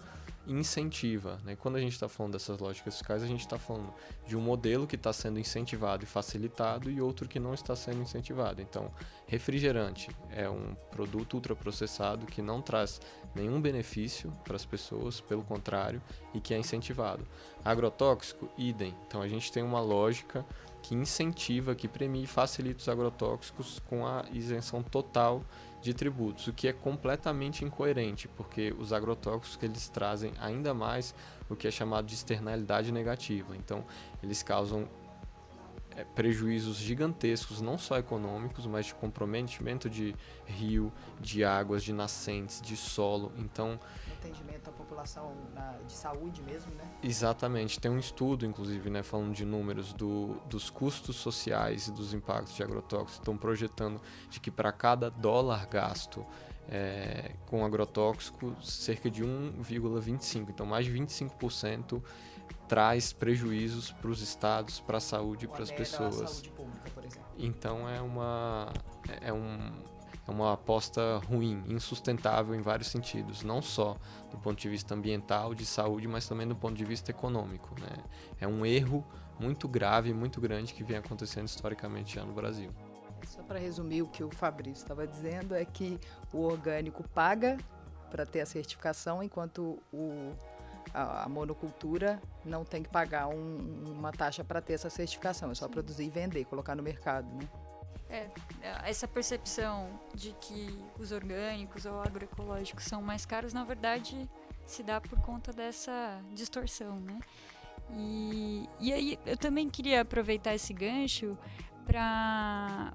incentiva. 0.49 1.39
Né? 1.45 1.57
Quando 1.57 1.77
a 1.77 1.81
gente 1.81 1.93
está 1.93 2.09
falando 2.09 2.33
dessas 2.33 2.59
lógicas 2.59 2.95
fiscais, 2.95 3.23
a 3.23 3.27
gente 3.27 3.41
está 3.41 3.59
falando 3.59 3.93
de 4.27 4.37
um 4.37 4.41
modelo 4.41 4.87
que 4.87 4.97
está 4.97 5.13
sendo 5.13 5.39
incentivado 5.39 6.05
e 6.05 6.07
facilitado 6.07 6.91
e 6.91 7.01
outro 7.01 7.29
que 7.29 7.39
não 7.39 7.55
está 7.55 7.77
sendo 7.77 8.01
incentivado. 8.01 8.63
Então, 8.63 8.91
refrigerante 9.27 10.11
é 10.31 10.49
um 10.49 10.75
produto 10.91 11.35
ultraprocessado 11.35 12.27
que 12.27 12.41
não 12.41 12.63
traz 12.63 13.01
nenhum 13.35 13.61
benefício 13.61 14.33
para 14.45 14.57
as 14.57 14.65
pessoas, 14.65 15.21
pelo 15.21 15.43
contrário, 15.43 16.03
e 16.35 16.41
que 16.41 16.55
é 16.55 16.59
incentivado. 16.59 17.27
Agrotóxico, 17.65 18.49
idem. 18.57 18.95
Então, 19.07 19.21
a 19.21 19.29
gente 19.29 19.53
tem 19.53 19.63
uma 19.63 19.81
lógica 19.81 20.45
que 20.83 20.95
incentiva, 20.95 21.75
que 21.75 21.89
premia 21.89 22.23
e 22.23 22.27
facilita 22.27 22.81
os 22.81 22.89
agrotóxicos 22.89 23.79
com 23.81 24.07
a 24.07 24.25
isenção 24.33 24.83
total 24.83 25.43
de 25.81 25.95
tributos, 25.95 26.47
o 26.47 26.53
que 26.53 26.69
é 26.69 26.73
completamente 26.73 27.65
incoerente, 27.65 28.29
porque 28.29 28.75
os 28.79 28.93
agrotóxicos 28.93 29.63
eles 29.63 29.89
trazem 29.89 30.33
ainda 30.41 30.75
mais 30.75 31.15
o 31.49 31.57
que 31.57 31.69
é 31.69 31.71
chamado 31.71 32.07
de 32.07 32.15
externalidade 32.15 32.93
negativa. 32.93 33.57
Então, 33.57 33.85
eles 34.23 34.43
causam 34.43 34.89
é, 35.99 36.05
prejuízos 36.05 36.77
gigantescos, 36.77 37.61
não 37.61 37.77
só 37.77 37.99
econômicos, 37.99 38.67
mas 38.67 38.87
de 38.87 38.95
comprometimento 38.95 39.91
de 39.91 40.15
rio, 40.47 40.93
de 41.21 41.45
águas, 41.45 41.83
de 41.83 41.93
nascentes, 41.93 42.61
de 42.61 42.77
solo. 42.77 43.33
Então, 43.37 43.81
atendimento 44.13 44.71
à 44.71 44.73
população 44.73 45.35
na, 45.53 45.73
de 45.85 45.93
saúde 45.93 46.41
mesmo, 46.43 46.73
né? 46.77 46.85
Exatamente. 47.03 47.81
Tem 47.81 47.91
um 47.91 47.99
estudo, 47.99 48.47
inclusive, 48.47 48.89
né, 48.89 49.03
falando 49.03 49.35
de 49.35 49.45
números 49.45 49.93
do, 49.93 50.37
dos 50.49 50.71
custos 50.71 51.17
sociais 51.17 51.89
e 51.89 51.93
dos 51.93 52.15
impactos 52.15 52.55
de 52.55 52.63
agrotóxicos. 52.63 53.15
Estão 53.15 53.37
projetando 53.37 54.01
de 54.31 54.39
que 54.39 54.53
para 54.53 54.71
cada 54.71 55.11
dólar 55.11 55.67
gasto 55.67 56.25
é, 56.69 57.33
com 57.47 57.65
agrotóxico, 57.65 58.55
cerca 58.63 59.11
de 59.11 59.25
1,25. 59.25 60.51
Então, 60.51 60.65
mais 60.65 60.87
de 60.87 60.93
25% 60.93 62.01
traz 62.69 63.13
prejuízos 63.13 63.91
para 63.91 64.11
os 64.11 64.21
estados, 64.21 64.81
para 64.81 64.99
a 64.99 65.01
saúde 65.01 65.47
e 65.47 65.49
para 65.49 65.63
as 65.63 65.71
pessoas. 65.71 66.43
Pública, 66.43 67.21
então, 67.37 67.89
é 67.89 68.01
uma... 68.01 68.73
É 69.21 69.33
um, 69.33 69.73
é 70.27 70.31
uma 70.31 70.53
aposta 70.53 71.17
ruim, 71.27 71.65
insustentável 71.67 72.55
em 72.55 72.61
vários 72.61 72.89
sentidos, 72.89 73.43
não 73.43 73.63
só 73.63 73.97
do 74.31 74.37
ponto 74.37 74.61
de 74.61 74.69
vista 74.69 74.95
ambiental, 74.95 75.55
de 75.55 75.65
saúde, 75.65 76.07
mas 76.07 76.29
também 76.29 76.47
do 76.47 76.55
ponto 76.55 76.77
de 76.77 76.85
vista 76.85 77.11
econômico. 77.11 77.75
Né? 77.81 78.05
É 78.39 78.47
um 78.47 78.67
erro 78.67 79.03
muito 79.41 79.67
grave, 79.67 80.13
muito 80.13 80.39
grande 80.39 80.75
que 80.75 80.85
vem 80.85 80.99
acontecendo 80.99 81.49
historicamente 81.49 82.17
já 82.17 82.25
no 82.25 82.35
Brasil. 82.35 82.71
Só 83.27 83.43
para 83.43 83.59
resumir 83.59 84.03
o 84.03 84.07
que 84.07 84.23
o 84.23 84.31
Fabrício 84.31 84.83
estava 84.83 85.07
dizendo, 85.07 85.55
é 85.55 85.65
que 85.65 85.99
o 86.31 86.43
orgânico 86.43 87.03
paga 87.09 87.57
para 88.11 88.27
ter 88.27 88.43
a 88.43 88.47
certificação, 88.47 89.23
enquanto 89.23 89.79
o, 89.91 90.35
a, 90.93 91.25
a 91.25 91.29
monocultura 91.29 92.21
não 92.45 92.65
tem 92.65 92.83
que 92.83 92.89
pagar 92.89 93.29
um, 93.29 93.85
uma 93.87 94.13
taxa 94.13 94.43
para 94.43 94.61
ter 94.61 94.75
essa 94.75 94.91
certificação, 94.91 95.51
é 95.51 95.55
só 95.55 95.69
produzir 95.69 96.05
e 96.05 96.11
vender, 96.11 96.45
colocar 96.45 96.75
no 96.75 96.83
mercado. 96.83 97.27
Né? 97.35 97.49
É, 98.11 98.31
essa 98.85 99.07
percepção 99.07 100.01
de 100.15 100.33
que 100.41 100.83
os 100.99 101.13
orgânicos 101.13 101.85
ou 101.85 102.01
agroecológicos 102.01 102.85
são 102.85 103.03
mais 103.03 103.27
caros, 103.27 103.53
na 103.53 103.65
verdade, 103.65 104.29
se 104.67 104.83
dá 104.83 105.01
por 105.01 105.21
conta 105.21 105.53
dessa 105.53 106.21
distorção, 106.33 106.97
né? 106.97 107.19
E, 107.91 108.69
e 108.81 108.93
aí 108.93 109.19
eu 109.25 109.37
também 109.37 109.69
queria 109.69 110.03
aproveitar 110.03 110.55
esse 110.55 110.73
gancho 110.75 111.37
para 111.87 112.93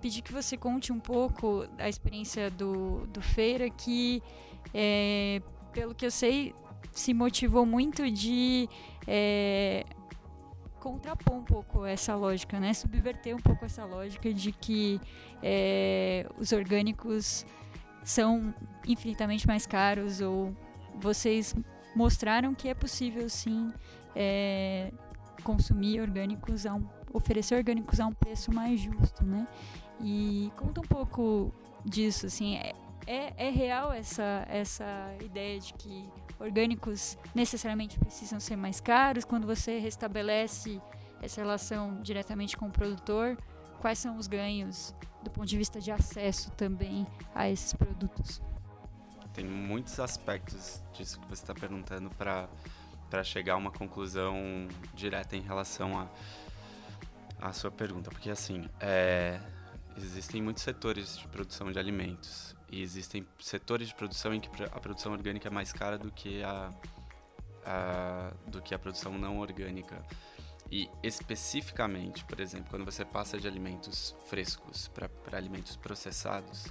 pedir 0.00 0.22
que 0.22 0.32
você 0.32 0.56
conte 0.56 0.92
um 0.92 1.00
pouco 1.00 1.66
da 1.76 1.88
experiência 1.88 2.50
do, 2.50 3.06
do 3.08 3.20
Feira, 3.20 3.68
que, 3.68 4.22
é, 4.72 5.42
pelo 5.72 5.94
que 5.94 6.06
eu 6.06 6.10
sei, 6.10 6.54
se 6.92 7.14
motivou 7.14 7.64
muito 7.64 8.10
de 8.10 8.68
é, 9.06 9.84
contrapor 10.78 11.36
um 11.36 11.44
pouco 11.44 11.84
essa 11.84 12.14
lógica, 12.14 12.58
né? 12.58 12.72
Subverter 12.72 13.36
um 13.36 13.40
pouco 13.40 13.64
essa 13.64 13.84
lógica 13.84 14.32
de 14.32 14.52
que 14.52 15.00
é, 15.42 16.26
os 16.38 16.52
orgânicos 16.52 17.44
são 18.02 18.54
infinitamente 18.86 19.46
mais 19.46 19.66
caros 19.66 20.20
ou 20.20 20.54
vocês 20.98 21.54
mostraram 21.94 22.54
que 22.54 22.68
é 22.68 22.74
possível 22.74 23.28
sim 23.28 23.72
é, 24.16 24.92
consumir 25.42 26.00
orgânicos 26.00 26.66
a 26.66 26.74
um, 26.74 26.86
oferecer 27.12 27.56
orgânicos 27.56 28.00
a 28.00 28.06
um 28.06 28.12
preço 28.12 28.52
mais 28.52 28.80
justo, 28.80 29.24
né? 29.24 29.46
E 30.00 30.50
conta 30.56 30.80
um 30.80 30.84
pouco 30.84 31.52
disso, 31.84 32.26
assim, 32.26 32.56
é, 32.56 32.72
é, 33.06 33.46
é 33.48 33.50
real 33.50 33.92
essa, 33.92 34.46
essa 34.48 35.14
ideia 35.22 35.58
de 35.60 35.74
que 35.74 36.08
orgânicos 36.40 37.18
necessariamente 37.34 37.98
precisam 37.98 38.40
ser 38.40 38.56
mais 38.56 38.80
caros? 38.80 39.24
Quando 39.24 39.46
você 39.46 39.78
restabelece 39.78 40.80
essa 41.22 41.40
relação 41.40 42.00
diretamente 42.02 42.56
com 42.56 42.66
o 42.66 42.70
produtor, 42.70 43.36
quais 43.80 43.98
são 43.98 44.16
os 44.16 44.26
ganhos 44.26 44.94
do 45.22 45.30
ponto 45.30 45.46
de 45.46 45.56
vista 45.56 45.80
de 45.80 45.92
acesso 45.92 46.50
também 46.52 47.06
a 47.34 47.48
esses 47.48 47.74
produtos? 47.74 48.40
Tem 49.34 49.44
muitos 49.44 50.00
aspectos 50.00 50.82
disso 50.92 51.20
que 51.20 51.26
você 51.28 51.42
está 51.42 51.54
perguntando 51.54 52.10
para 52.10 52.48
chegar 53.22 53.54
a 53.54 53.56
uma 53.56 53.70
conclusão 53.70 54.66
direta 54.94 55.36
em 55.36 55.40
relação 55.40 56.08
a 57.40 57.52
sua 57.52 57.70
pergunta, 57.70 58.10
porque 58.10 58.30
assim 58.30 58.68
é, 58.80 59.40
existem 59.96 60.42
muitos 60.42 60.62
setores 60.62 61.16
de 61.18 61.28
produção 61.28 61.70
de 61.70 61.78
alimentos 61.78 62.54
e 62.70 62.82
existem 62.82 63.26
setores 63.40 63.88
de 63.88 63.94
produção 63.94 64.32
em 64.32 64.40
que 64.40 64.48
a 64.62 64.80
produção 64.80 65.12
orgânica 65.12 65.48
é 65.48 65.50
mais 65.50 65.72
cara 65.72 65.98
do 65.98 66.10
que 66.10 66.42
a, 66.42 66.70
a 67.64 68.32
do 68.46 68.62
que 68.62 68.74
a 68.74 68.78
produção 68.78 69.18
não 69.18 69.38
orgânica. 69.38 70.04
E 70.70 70.88
especificamente, 71.02 72.24
por 72.24 72.40
exemplo, 72.40 72.70
quando 72.70 72.84
você 72.84 73.04
passa 73.04 73.38
de 73.38 73.48
alimentos 73.48 74.14
frescos 74.26 74.88
para 74.88 75.10
alimentos 75.36 75.74
processados, 75.74 76.66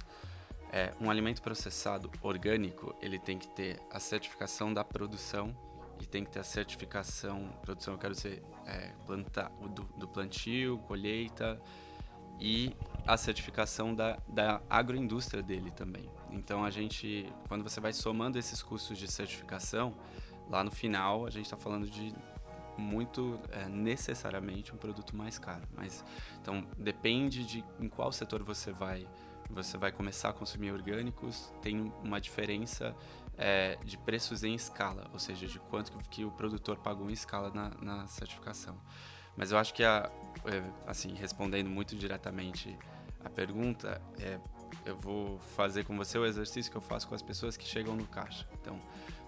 é, 0.72 0.94
um 0.98 1.10
alimento 1.10 1.42
processado 1.42 2.10
orgânico 2.22 2.96
ele 3.02 3.18
tem 3.18 3.38
que 3.38 3.48
ter 3.48 3.78
a 3.90 4.00
certificação 4.00 4.72
da 4.72 4.82
produção 4.82 5.54
e 6.00 6.06
tem 6.06 6.24
que 6.24 6.30
ter 6.30 6.38
a 6.38 6.44
certificação 6.44 7.50
produção 7.60 7.94
eu 7.94 7.98
quero 7.98 8.14
dizer 8.14 8.42
é, 8.66 8.92
plantar 9.04 9.50
do, 9.50 9.82
do 9.98 10.08
plantio 10.08 10.78
colheita 10.86 11.60
e 12.40 12.74
a 13.12 13.16
certificação 13.16 13.92
da, 13.92 14.18
da 14.28 14.60
agroindústria 14.70 15.42
dele 15.42 15.72
também. 15.72 16.08
Então 16.30 16.64
a 16.64 16.70
gente, 16.70 17.26
quando 17.48 17.64
você 17.64 17.80
vai 17.80 17.92
somando 17.92 18.38
esses 18.38 18.62
custos 18.62 18.96
de 18.96 19.10
certificação, 19.10 19.92
lá 20.48 20.62
no 20.62 20.70
final 20.70 21.26
a 21.26 21.30
gente 21.30 21.46
está 21.46 21.56
falando 21.56 21.90
de 21.90 22.14
muito 22.78 23.40
é, 23.50 23.68
necessariamente 23.68 24.72
um 24.72 24.76
produto 24.76 25.16
mais 25.16 25.40
caro. 25.40 25.66
Mas 25.76 26.04
então 26.40 26.64
depende 26.78 27.44
de 27.44 27.64
em 27.80 27.88
qual 27.88 28.12
setor 28.12 28.44
você 28.44 28.70
vai 28.70 29.08
você 29.50 29.76
vai 29.76 29.90
começar 29.90 30.28
a 30.28 30.32
consumir 30.32 30.70
orgânicos, 30.70 31.52
tem 31.60 31.92
uma 32.04 32.20
diferença 32.20 32.94
é, 33.36 33.76
de 33.84 33.98
preços 33.98 34.44
em 34.44 34.54
escala, 34.54 35.10
ou 35.12 35.18
seja, 35.18 35.48
de 35.48 35.58
quanto 35.58 35.90
que 36.08 36.24
o 36.24 36.30
produtor 36.30 36.76
pagou 36.78 37.10
em 37.10 37.12
escala 37.12 37.50
na, 37.52 37.70
na 37.82 38.06
certificação. 38.06 38.80
Mas 39.36 39.52
eu 39.52 39.58
acho 39.58 39.72
que, 39.72 39.82
a, 39.82 40.10
é, 40.44 40.62
assim, 40.86 41.14
respondendo 41.14 41.68
muito 41.68 41.96
diretamente 41.96 42.76
a 43.24 43.30
pergunta, 43.30 44.00
é, 44.18 44.38
eu 44.84 44.96
vou 44.96 45.38
fazer 45.56 45.84
com 45.84 45.96
você 45.96 46.18
o 46.18 46.24
exercício 46.24 46.70
que 46.70 46.76
eu 46.76 46.80
faço 46.80 47.08
com 47.08 47.14
as 47.14 47.22
pessoas 47.22 47.56
que 47.56 47.64
chegam 47.64 47.94
no 47.94 48.06
caixa. 48.06 48.46
Então, 48.60 48.78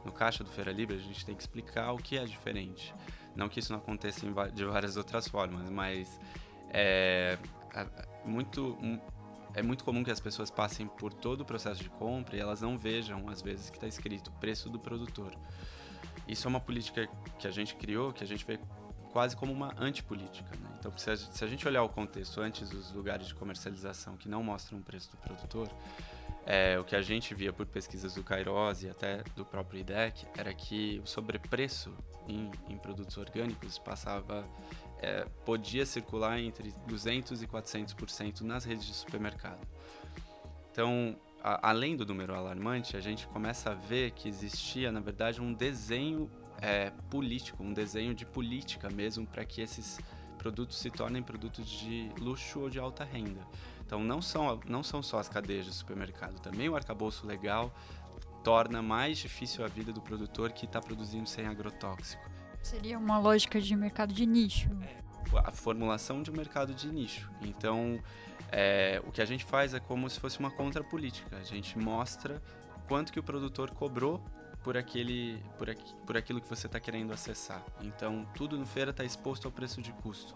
no 0.04 0.12
caixa 0.12 0.42
do 0.42 0.50
Feira 0.50 0.72
Livre, 0.72 0.96
a 0.96 1.00
gente 1.00 1.24
tem 1.24 1.34
que 1.34 1.42
explicar 1.42 1.92
o 1.92 1.98
que 1.98 2.16
é 2.16 2.24
diferente. 2.24 2.94
Não 3.34 3.48
que 3.48 3.60
isso 3.60 3.72
não 3.72 3.78
aconteça 3.78 4.26
de 4.52 4.64
várias 4.64 4.96
outras 4.96 5.28
formas, 5.28 5.70
mas 5.70 6.18
é 6.70 7.38
muito, 8.24 8.76
é 9.54 9.62
muito 9.62 9.84
comum 9.84 10.02
que 10.02 10.10
as 10.10 10.20
pessoas 10.20 10.50
passem 10.50 10.86
por 10.86 11.12
todo 11.12 11.42
o 11.42 11.44
processo 11.44 11.82
de 11.82 11.90
compra 11.90 12.36
e 12.36 12.40
elas 12.40 12.60
não 12.60 12.76
vejam, 12.76 13.28
às 13.28 13.40
vezes, 13.40 13.70
que 13.70 13.76
está 13.76 13.86
escrito 13.86 14.30
preço 14.32 14.68
do 14.68 14.78
produtor. 14.78 15.32
Isso 16.26 16.46
é 16.46 16.48
uma 16.48 16.60
política 16.60 17.08
que 17.38 17.46
a 17.46 17.50
gente 17.50 17.74
criou, 17.74 18.12
que 18.12 18.22
a 18.22 18.26
gente 18.26 18.44
vê 18.44 18.58
quase 19.12 19.36
como 19.36 19.52
uma 19.52 19.74
antipolítica. 19.78 20.56
Né? 20.56 20.70
Então, 20.78 20.92
se 20.96 21.10
a, 21.10 21.16
se 21.16 21.44
a, 21.44 21.46
gente 21.46 21.66
olhar 21.68 21.82
o 21.82 21.88
contexto 21.88 22.40
antes 22.40 22.70
dos 22.70 22.92
lugares 22.92 23.26
de 23.26 23.34
comercialização 23.34 24.16
que 24.16 24.28
não 24.28 24.42
mostram 24.42 24.78
o 24.78 24.82
preço 24.82 25.10
do 25.10 25.16
produtor, 25.18 25.68
é, 26.44 26.78
o 26.78 26.84
que 26.84 26.96
a 26.96 27.02
gente 27.02 27.34
via 27.34 27.52
por 27.52 27.66
pesquisas 27.66 28.14
do 28.14 28.24
Kairos 28.24 28.82
e 28.82 28.88
até 28.88 29.22
do 29.36 29.44
próprio 29.44 29.80
IDEC 29.80 30.26
era 30.36 30.52
que 30.52 31.00
o 31.04 31.06
sobrepreço 31.06 31.94
em, 32.26 32.50
em 32.68 32.76
produtos 32.76 33.16
orgânicos 33.16 33.78
passava 33.78 34.44
é, 34.98 35.26
podia 35.44 35.86
circular 35.86 36.40
entre 36.40 36.72
200 36.86 37.42
e 37.42 37.46
400% 37.46 38.40
nas 38.40 38.64
redes 38.64 38.86
de 38.86 38.94
supermercado. 38.94 39.60
Então, 40.72 41.16
a, 41.42 41.70
além 41.70 41.96
do 41.96 42.06
número 42.06 42.34
alarmante, 42.34 42.96
a 42.96 43.00
gente 43.00 43.26
começa 43.28 43.70
a 43.70 43.74
ver 43.74 44.12
que 44.12 44.28
existia, 44.28 44.90
na 44.90 45.00
verdade, 45.00 45.40
um 45.40 45.52
desenho 45.52 46.30
é, 46.62 46.92
político, 47.10 47.62
um 47.62 47.72
desenho 47.72 48.14
de 48.14 48.24
política 48.24 48.88
mesmo 48.88 49.26
para 49.26 49.44
que 49.44 49.60
esses 49.60 49.98
produtos 50.38 50.78
se 50.78 50.90
tornem 50.90 51.22
produtos 51.22 51.68
de 51.68 52.10
luxo 52.18 52.60
ou 52.60 52.70
de 52.70 52.78
alta 52.78 53.04
renda. 53.04 53.40
Então 53.84 54.02
não 54.02 54.22
são, 54.22 54.60
não 54.66 54.82
são 54.82 55.02
só 55.02 55.18
as 55.18 55.28
cadeias 55.28 55.66
de 55.66 55.72
supermercado, 55.72 56.40
também 56.40 56.68
o 56.68 56.76
arcabouço 56.76 57.26
legal 57.26 57.74
torna 58.42 58.80
mais 58.80 59.18
difícil 59.18 59.64
a 59.64 59.68
vida 59.68 59.92
do 59.92 60.00
produtor 60.00 60.52
que 60.52 60.64
está 60.64 60.80
produzindo 60.80 61.28
sem 61.28 61.46
agrotóxico. 61.46 62.30
Seria 62.62 62.98
uma 62.98 63.18
lógica 63.18 63.60
de 63.60 63.74
mercado 63.74 64.12
de 64.12 64.24
nicho. 64.24 64.68
É, 64.82 64.96
a 65.44 65.50
formulação 65.50 66.22
de 66.22 66.30
um 66.30 66.34
mercado 66.34 66.74
de 66.74 66.90
nicho. 66.90 67.30
Então, 67.40 68.00
é, 68.50 69.00
o 69.04 69.10
que 69.10 69.20
a 69.20 69.24
gente 69.24 69.44
faz 69.44 69.74
é 69.74 69.80
como 69.80 70.08
se 70.08 70.18
fosse 70.18 70.38
uma 70.38 70.50
contrapolítica. 70.50 71.36
A 71.36 71.44
gente 71.44 71.78
mostra 71.78 72.42
quanto 72.86 73.12
que 73.12 73.18
o 73.18 73.22
produtor 73.22 73.70
cobrou 73.70 74.22
por 74.62 74.76
aquele 74.76 75.42
por, 75.58 75.68
aqui, 75.70 75.94
por 76.06 76.16
aquilo 76.16 76.40
que 76.40 76.48
você 76.48 76.66
está 76.66 76.78
querendo 76.80 77.12
acessar. 77.12 77.62
Então, 77.80 78.26
tudo 78.34 78.56
no 78.56 78.66
feira 78.66 78.90
está 78.90 79.04
exposto 79.04 79.46
ao 79.46 79.52
preço 79.52 79.80
de 79.82 79.92
custo. 79.92 80.34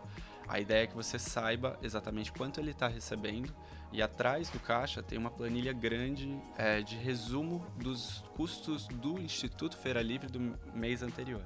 A 0.48 0.60
ideia 0.60 0.84
é 0.84 0.86
que 0.86 0.94
você 0.94 1.18
saiba 1.18 1.78
exatamente 1.82 2.30
quanto 2.32 2.60
ele 2.60 2.70
está 2.70 2.86
recebendo 2.86 3.52
e 3.92 4.00
atrás 4.02 4.48
do 4.48 4.60
caixa 4.60 5.02
tem 5.02 5.18
uma 5.18 5.30
planilha 5.30 5.72
grande 5.72 6.40
é, 6.56 6.80
de 6.82 6.96
resumo 6.96 7.66
dos 7.76 8.24
custos 8.36 8.86
do 8.88 9.18
Instituto 9.18 9.76
Feira 9.76 10.02
Livre 10.02 10.28
do 10.28 10.56
mês 10.74 11.02
anterior. 11.02 11.44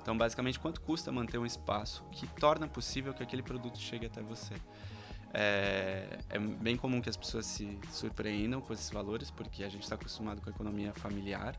Então, 0.00 0.16
basicamente, 0.16 0.58
quanto 0.58 0.80
custa 0.80 1.12
manter 1.12 1.38
um 1.38 1.44
espaço 1.44 2.02
que 2.12 2.26
torna 2.26 2.66
possível 2.66 3.12
que 3.12 3.22
aquele 3.22 3.42
produto 3.42 3.78
chegue 3.78 4.06
até 4.06 4.22
você. 4.22 4.54
É, 5.34 6.18
é, 6.30 6.38
bem 6.38 6.76
comum 6.76 7.02
que 7.02 7.10
as 7.10 7.16
pessoas 7.16 7.44
se 7.44 7.78
surpreendam 7.90 8.60
com 8.60 8.72
esses 8.72 8.88
valores, 8.90 9.30
porque 9.30 9.62
a 9.62 9.68
gente 9.68 9.82
está 9.82 9.96
acostumado 9.96 10.40
com 10.40 10.48
a 10.48 10.52
economia 10.52 10.92
familiar, 10.94 11.54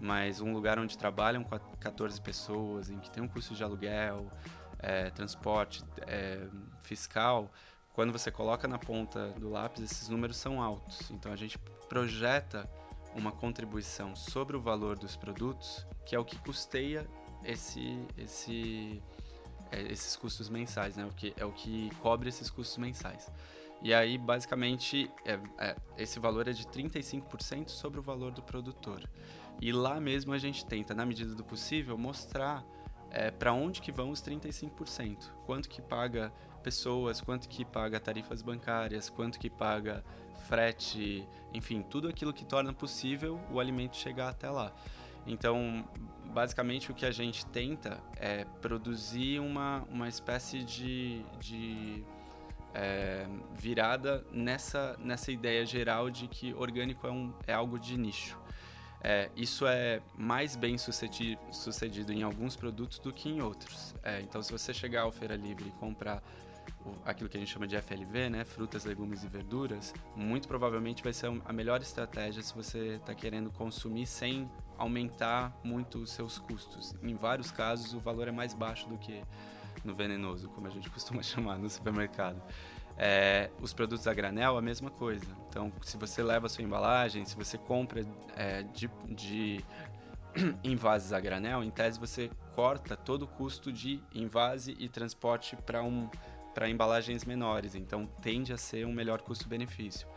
mas 0.00 0.40
um 0.40 0.52
lugar 0.52 0.78
onde 0.78 0.96
trabalham 0.96 1.44
14 1.80 2.20
pessoas, 2.20 2.90
em 2.90 2.98
que 2.98 3.10
tem 3.10 3.22
um 3.22 3.28
custo 3.28 3.54
de 3.54 3.62
aluguel, 3.62 4.30
é, 4.78 5.10
transporte, 5.10 5.84
é, 6.06 6.46
fiscal, 6.80 7.50
quando 7.92 8.12
você 8.12 8.30
coloca 8.30 8.68
na 8.68 8.78
ponta 8.78 9.30
do 9.30 9.50
lápis, 9.50 9.82
esses 9.82 10.08
números 10.08 10.36
são 10.36 10.62
altos. 10.62 11.10
Então 11.10 11.32
a 11.32 11.36
gente 11.36 11.58
projeta 11.88 12.70
uma 13.14 13.32
contribuição 13.32 14.14
sobre 14.14 14.56
o 14.56 14.60
valor 14.60 14.96
dos 14.96 15.16
produtos, 15.16 15.84
que 16.06 16.14
é 16.14 16.18
o 16.18 16.24
que 16.24 16.38
custeia 16.38 17.08
esse, 17.44 17.98
esse, 18.16 19.02
é, 19.72 19.82
esses 19.90 20.14
custos 20.14 20.48
mensais, 20.48 20.96
né? 20.96 21.04
O 21.06 21.10
que, 21.10 21.34
é 21.36 21.44
o 21.44 21.50
que 21.50 21.90
cobre 21.96 22.28
esses 22.28 22.48
custos 22.50 22.78
mensais. 22.78 23.30
E 23.80 23.94
aí, 23.94 24.18
basicamente, 24.18 25.10
é, 25.24 25.38
é, 25.58 25.76
esse 25.96 26.18
valor 26.18 26.48
é 26.48 26.52
de 26.52 26.64
35% 26.66 27.68
sobre 27.68 28.00
o 28.00 28.02
valor 28.02 28.32
do 28.32 28.42
produtor. 28.42 29.08
E 29.60 29.72
lá 29.72 30.00
mesmo 30.00 30.32
a 30.32 30.38
gente 30.38 30.64
tenta, 30.64 30.94
na 30.94 31.04
medida 31.04 31.34
do 31.34 31.44
possível, 31.44 31.98
mostrar 31.98 32.64
é, 33.10 33.30
para 33.30 33.52
onde 33.52 33.80
que 33.80 33.90
vão 33.90 34.10
os 34.10 34.22
35%. 34.22 35.30
Quanto 35.44 35.68
que 35.68 35.82
paga 35.82 36.32
pessoas, 36.62 37.20
quanto 37.20 37.48
que 37.48 37.64
paga 37.64 37.98
tarifas 37.98 38.42
bancárias, 38.42 39.08
quanto 39.08 39.38
que 39.38 39.48
paga 39.48 40.04
frete, 40.46 41.26
enfim, 41.52 41.82
tudo 41.82 42.08
aquilo 42.08 42.32
que 42.32 42.44
torna 42.44 42.72
possível 42.72 43.40
o 43.50 43.58
alimento 43.58 43.96
chegar 43.96 44.28
até 44.28 44.48
lá. 44.50 44.72
Então, 45.26 45.84
basicamente 46.26 46.90
o 46.90 46.94
que 46.94 47.04
a 47.04 47.10
gente 47.10 47.44
tenta 47.46 48.00
é 48.16 48.44
produzir 48.62 49.40
uma, 49.40 49.84
uma 49.90 50.08
espécie 50.08 50.62
de, 50.62 51.22
de 51.38 52.04
é, 52.74 53.26
virada 53.54 54.24
nessa, 54.32 54.96
nessa 54.98 55.32
ideia 55.32 55.66
geral 55.66 56.10
de 56.10 56.28
que 56.28 56.54
orgânico 56.54 57.06
é, 57.06 57.10
um, 57.10 57.32
é 57.46 57.52
algo 57.52 57.78
de 57.78 57.96
nicho. 57.98 58.38
É, 59.02 59.30
isso 59.36 59.66
é 59.66 60.00
mais 60.16 60.56
bem 60.56 60.76
sucedido, 60.76 62.12
em 62.12 62.22
alguns 62.22 62.56
produtos 62.56 62.98
do 62.98 63.12
que 63.12 63.28
em 63.28 63.40
outros. 63.40 63.94
É, 64.02 64.20
então, 64.20 64.42
se 64.42 64.50
você 64.50 64.74
chegar 64.74 65.02
ao 65.02 65.12
Feira 65.12 65.36
Livre 65.36 65.68
e 65.68 65.70
comprar 65.72 66.22
o, 66.84 66.92
aquilo 67.04 67.28
que 67.28 67.36
a 67.36 67.40
gente 67.40 67.52
chama 67.52 67.66
de 67.66 67.76
FLV, 67.80 68.30
né, 68.30 68.44
frutas, 68.44 68.84
legumes 68.84 69.22
e 69.22 69.28
verduras, 69.28 69.94
muito 70.16 70.48
provavelmente 70.48 71.02
vai 71.02 71.12
ser 71.12 71.30
a 71.44 71.52
melhor 71.52 71.80
estratégia 71.80 72.42
se 72.42 72.54
você 72.54 72.94
está 72.94 73.14
querendo 73.14 73.50
consumir 73.52 74.06
sem 74.06 74.50
aumentar 74.76 75.56
muito 75.62 75.98
os 75.98 76.10
seus 76.10 76.38
custos. 76.38 76.94
Em 77.02 77.14
vários 77.14 77.50
casos, 77.50 77.94
o 77.94 78.00
valor 78.00 78.28
é 78.28 78.32
mais 78.32 78.52
baixo 78.52 78.88
do 78.88 78.98
que 78.98 79.22
no 79.84 79.94
venenoso, 79.94 80.48
como 80.50 80.66
a 80.66 80.70
gente 80.70 80.90
costuma 80.90 81.22
chamar 81.22 81.58
no 81.58 81.70
supermercado. 81.70 82.42
É, 83.00 83.48
os 83.60 83.72
produtos 83.72 84.08
a 84.08 84.12
granel, 84.12 84.56
a 84.56 84.62
mesma 84.62 84.90
coisa. 84.90 85.24
Então, 85.48 85.72
se 85.82 85.96
você 85.96 86.22
leva 86.22 86.46
a 86.46 86.48
sua 86.48 86.64
embalagem, 86.64 87.24
se 87.24 87.36
você 87.36 87.56
compra 87.56 88.04
é, 88.36 88.64
de, 88.64 88.90
de 89.08 89.64
a 91.14 91.20
granel, 91.20 91.62
em 91.62 91.70
tese 91.70 91.98
você 91.98 92.28
corta 92.54 92.96
todo 92.96 93.22
o 93.22 93.26
custo 93.28 93.72
de 93.72 94.02
invase 94.12 94.76
e 94.80 94.88
transporte 94.88 95.54
para 95.56 95.82
um, 95.82 96.10
embalagens 96.68 97.24
menores. 97.24 97.76
Então, 97.76 98.04
tende 98.20 98.52
a 98.52 98.56
ser 98.56 98.84
um 98.84 98.92
melhor 98.92 99.22
custo-benefício. 99.22 100.08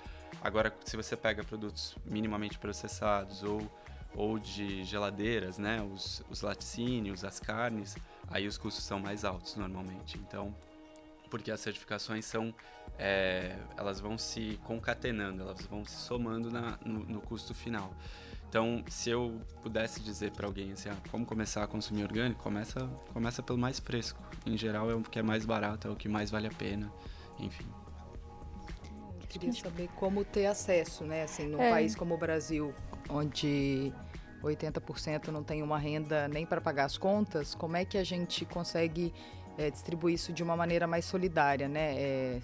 Agora, 0.42 0.74
se 0.84 0.98
você 0.98 1.16
pega 1.16 1.44
produtos 1.44 1.96
minimamente 2.04 2.58
processados 2.58 3.44
ou, 3.44 3.62
ou 4.16 4.40
de 4.40 4.84
geladeiras, 4.84 5.60
né, 5.60 5.82
os, 5.82 6.24
os 6.30 6.42
laticínios, 6.42 7.24
as 7.24 7.40
carnes, 7.40 7.96
aí 8.28 8.48
os 8.48 8.58
custos 8.58 8.84
são 8.84 9.00
mais 9.00 9.24
altos 9.24 9.56
normalmente. 9.56 10.18
Então, 10.18 10.56
porque 11.32 11.50
as 11.50 11.60
certificações 11.62 12.26
são 12.26 12.54
é, 13.00 13.56
elas 13.78 14.00
vão 14.00 14.18
se 14.18 14.60
concatenando, 14.64 15.42
elas 15.42 15.66
vão 15.66 15.84
se 15.84 15.96
somando 15.96 16.52
na, 16.52 16.78
no, 16.86 17.04
no 17.06 17.22
custo 17.22 17.56
final. 17.56 17.92
Então, 18.48 18.84
se 18.90 19.10
eu 19.10 19.40
pudesse 19.62 20.02
dizer 20.02 20.32
para 20.32 20.46
alguém 20.46 20.74
assim, 20.74 20.90
ah, 20.90 20.98
como 21.10 21.26
começar 21.26 21.64
a 21.64 21.68
consumir 21.68 22.04
orgânico, 22.04 22.44
começa, 22.44 22.86
começa 23.14 23.42
pelo 23.42 23.58
mais 23.58 23.80
fresco. 23.80 24.22
Em 24.46 24.58
geral, 24.58 24.92
é 24.92 24.94
o 24.94 25.02
que 25.02 25.18
é 25.18 25.24
mais 25.24 25.46
barato, 25.46 25.88
é 25.88 25.92
o 25.92 25.96
que 25.96 26.10
mais 26.10 26.30
vale 26.30 26.48
a 26.48 26.52
pena, 26.52 26.92
enfim. 27.40 27.66
Eu 29.22 29.28
queria 29.30 29.54
saber 29.54 29.88
como 29.96 30.26
ter 30.26 30.48
acesso, 30.48 31.06
né? 31.06 31.24
Assim, 31.24 31.48
num 31.48 31.62
é. 31.62 31.70
país 31.70 31.96
como 31.96 32.14
o 32.14 32.18
Brasil, 32.18 32.76
onde 33.10 33.94
80% 34.44 35.30
não 35.30 35.44
tem 35.44 35.64
uma 35.64 35.78
renda 35.78 36.28
nem 36.28 36.46
para 36.46 36.60
pagar 36.60 36.86
as 36.86 36.98
contas, 36.98 37.56
como 37.56 37.78
é 37.78 37.86
que 37.86 37.98
a 37.98 38.04
gente 38.04 38.44
consegue 38.46 39.14
é, 39.58 39.70
distribuir 39.70 40.16
isso 40.16 40.32
de 40.34 40.44
uma 40.44 40.56
maneira 40.56 40.88
mais 40.88 41.06
solidária, 41.06 41.68
né? 41.68 41.96
É, 41.96 42.42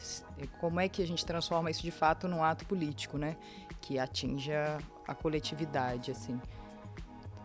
como 0.59 0.79
é 0.79 0.87
que 0.87 1.01
a 1.01 1.07
gente 1.07 1.25
transforma 1.25 1.69
isso 1.71 1.81
de 1.81 1.91
fato 1.91 2.27
num 2.27 2.43
ato 2.43 2.65
político, 2.65 3.17
né? 3.17 3.37
Que 3.81 3.99
atinja 3.99 4.77
a 5.07 5.15
coletividade, 5.15 6.11
assim. 6.11 6.39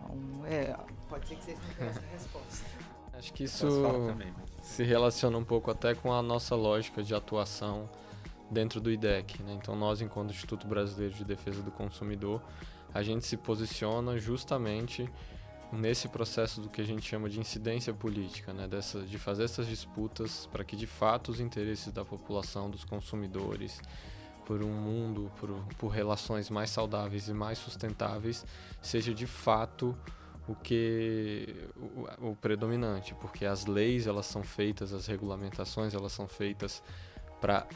Então, 0.02 0.46
é, 0.46 0.76
pode 1.08 1.28
ser 1.28 1.36
que 1.36 1.44
vocês 1.44 1.58
não 1.58 1.74
tenham 1.74 1.90
essa 1.90 2.02
resposta. 2.12 2.66
Acho 3.14 3.32
que 3.32 3.44
isso 3.44 3.68
se 4.62 4.82
relaciona 4.82 5.38
um 5.38 5.44
pouco 5.44 5.70
até 5.70 5.94
com 5.94 6.12
a 6.12 6.22
nossa 6.22 6.56
lógica 6.56 7.02
de 7.02 7.14
atuação 7.14 7.88
dentro 8.50 8.80
do 8.80 8.90
IDEC. 8.90 9.42
Né? 9.42 9.54
Então, 9.54 9.76
nós, 9.76 10.00
enquanto 10.00 10.30
Instituto 10.30 10.66
Brasileiro 10.66 11.14
de 11.14 11.24
Defesa 11.24 11.62
do 11.62 11.70
Consumidor, 11.70 12.42
a 12.92 13.02
gente 13.02 13.24
se 13.24 13.36
posiciona 13.36 14.18
justamente 14.18 15.08
nesse 15.72 16.08
processo 16.08 16.60
do 16.60 16.68
que 16.68 16.80
a 16.80 16.84
gente 16.84 17.08
chama 17.08 17.28
de 17.28 17.40
incidência 17.40 17.94
política, 17.94 18.52
né, 18.52 18.68
dessa, 18.68 19.00
de 19.00 19.18
fazer 19.18 19.44
essas 19.44 19.66
disputas 19.66 20.46
para 20.52 20.62
que 20.62 20.76
de 20.76 20.86
fato 20.86 21.30
os 21.30 21.40
interesses 21.40 21.92
da 21.92 22.04
população, 22.04 22.68
dos 22.68 22.84
consumidores, 22.84 23.80
por 24.44 24.62
um 24.62 24.72
mundo, 24.72 25.32
por, 25.38 25.50
por 25.78 25.88
relações 25.88 26.50
mais 26.50 26.70
saudáveis 26.70 27.28
e 27.28 27.32
mais 27.32 27.58
sustentáveis, 27.58 28.44
seja 28.82 29.14
de 29.14 29.26
fato 29.26 29.96
o 30.46 30.54
que 30.54 31.68
o, 31.76 32.30
o, 32.30 32.36
predominante, 32.36 33.14
porque 33.14 33.46
as 33.46 33.66
leis 33.66 34.06
elas 34.06 34.26
são 34.26 34.42
feitas, 34.42 34.92
as 34.92 35.06
regulamentações 35.06 35.94
elas 35.94 36.12
são 36.12 36.26
feitas 36.26 36.82
para 37.40 37.66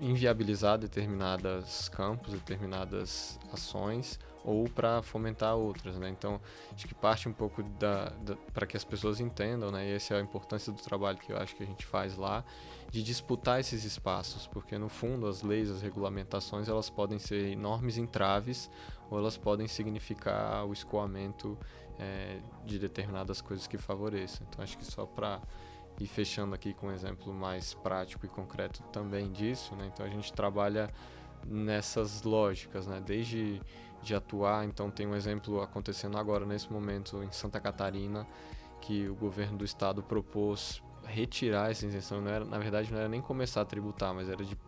inviabilizar 0.00 0.78
determinados 0.78 1.88
campos, 1.88 2.32
determinadas 2.32 3.38
ações 3.52 4.18
ou 4.44 4.68
para 4.68 5.02
fomentar 5.02 5.54
outras, 5.54 5.96
né? 5.96 6.08
Então, 6.08 6.40
acho 6.74 6.88
que 6.88 6.94
parte 6.94 7.28
um 7.28 7.32
pouco 7.32 7.62
da, 7.62 8.08
da 8.24 8.36
para 8.52 8.66
que 8.66 8.76
as 8.76 8.84
pessoas 8.84 9.20
entendam, 9.20 9.70
né? 9.70 9.88
E 9.88 9.94
essa 9.94 10.14
é 10.14 10.18
a 10.18 10.20
importância 10.20 10.72
do 10.72 10.82
trabalho 10.82 11.18
que 11.18 11.32
eu 11.32 11.36
acho 11.36 11.54
que 11.54 11.62
a 11.62 11.66
gente 11.66 11.86
faz 11.86 12.16
lá, 12.16 12.44
de 12.90 13.02
disputar 13.02 13.60
esses 13.60 13.84
espaços, 13.84 14.46
porque 14.46 14.76
no 14.76 14.88
fundo 14.88 15.26
as 15.26 15.42
leis, 15.42 15.70
as 15.70 15.80
regulamentações, 15.80 16.68
elas 16.68 16.90
podem 16.90 17.18
ser 17.18 17.52
enormes 17.52 17.96
entraves 17.96 18.70
ou 19.10 19.18
elas 19.18 19.36
podem 19.36 19.68
significar 19.68 20.66
o 20.66 20.72
escoamento 20.72 21.56
é, 21.98 22.38
de 22.64 22.78
determinadas 22.78 23.40
coisas 23.40 23.66
que 23.66 23.78
favoreçam. 23.78 24.46
Então, 24.48 24.62
acho 24.64 24.76
que 24.76 24.84
só 24.84 25.06
para 25.06 25.40
ir 26.02 26.06
fechando 26.06 26.54
aqui 26.54 26.74
com 26.74 26.88
um 26.88 26.92
exemplo 26.92 27.32
mais 27.32 27.74
prático 27.74 28.26
e 28.26 28.28
concreto 28.28 28.82
também 28.92 29.30
disso, 29.30 29.74
né? 29.76 29.90
Então, 29.92 30.04
a 30.04 30.08
gente 30.08 30.32
trabalha 30.32 30.90
nessas 31.46 32.22
lógicas, 32.22 32.86
né? 32.86 33.00
Desde 33.04 33.60
de 34.02 34.14
atuar. 34.14 34.64
Então 34.64 34.90
tem 34.90 35.06
um 35.06 35.14
exemplo 35.14 35.60
acontecendo 35.62 36.18
agora 36.18 36.44
nesse 36.44 36.70
momento 36.70 37.22
em 37.22 37.30
Santa 37.30 37.60
Catarina 37.60 38.26
que 38.80 39.08
o 39.08 39.14
governo 39.14 39.58
do 39.58 39.64
estado 39.64 40.02
propôs 40.02 40.82
retirar 41.04 41.70
essa 41.70 41.86
isenção. 41.86 42.20
Não 42.20 42.30
era, 42.30 42.44
na 42.44 42.58
verdade 42.58 42.90
não 42.90 42.98
era 42.98 43.08
nem 43.08 43.20
começar 43.20 43.60
a 43.60 43.64
tributar, 43.64 44.12
mas 44.12 44.28
era 44.28 44.44
de, 44.44 44.58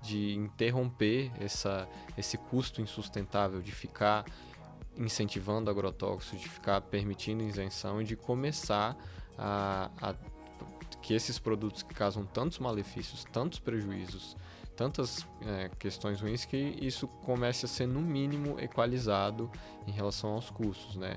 de 0.00 0.34
interromper 0.34 1.32
essa, 1.40 1.88
esse 2.16 2.38
custo 2.38 2.80
insustentável 2.80 3.60
de 3.60 3.72
ficar 3.72 4.24
incentivando 4.96 5.68
agrotóxicos, 5.68 6.40
de 6.40 6.48
ficar 6.48 6.80
permitindo 6.80 7.42
isenção 7.42 8.00
e 8.00 8.04
de 8.04 8.16
começar 8.16 8.96
a, 9.36 9.90
a 10.00 10.14
que 11.06 11.14
esses 11.14 11.38
produtos 11.38 11.82
que 11.84 11.94
causam 11.94 12.24
tantos 12.26 12.58
malefícios, 12.58 13.24
tantos 13.32 13.60
prejuízos 13.60 14.36
tantas 14.76 15.26
é, 15.40 15.70
questões 15.78 16.20
ruins 16.20 16.44
que 16.44 16.76
isso 16.80 17.08
comece 17.08 17.64
a 17.64 17.68
ser 17.68 17.86
no 17.86 18.00
mínimo 18.00 18.60
equalizado 18.60 19.50
em 19.86 19.90
relação 19.90 20.30
aos 20.30 20.50
custos, 20.50 20.96
né? 20.96 21.16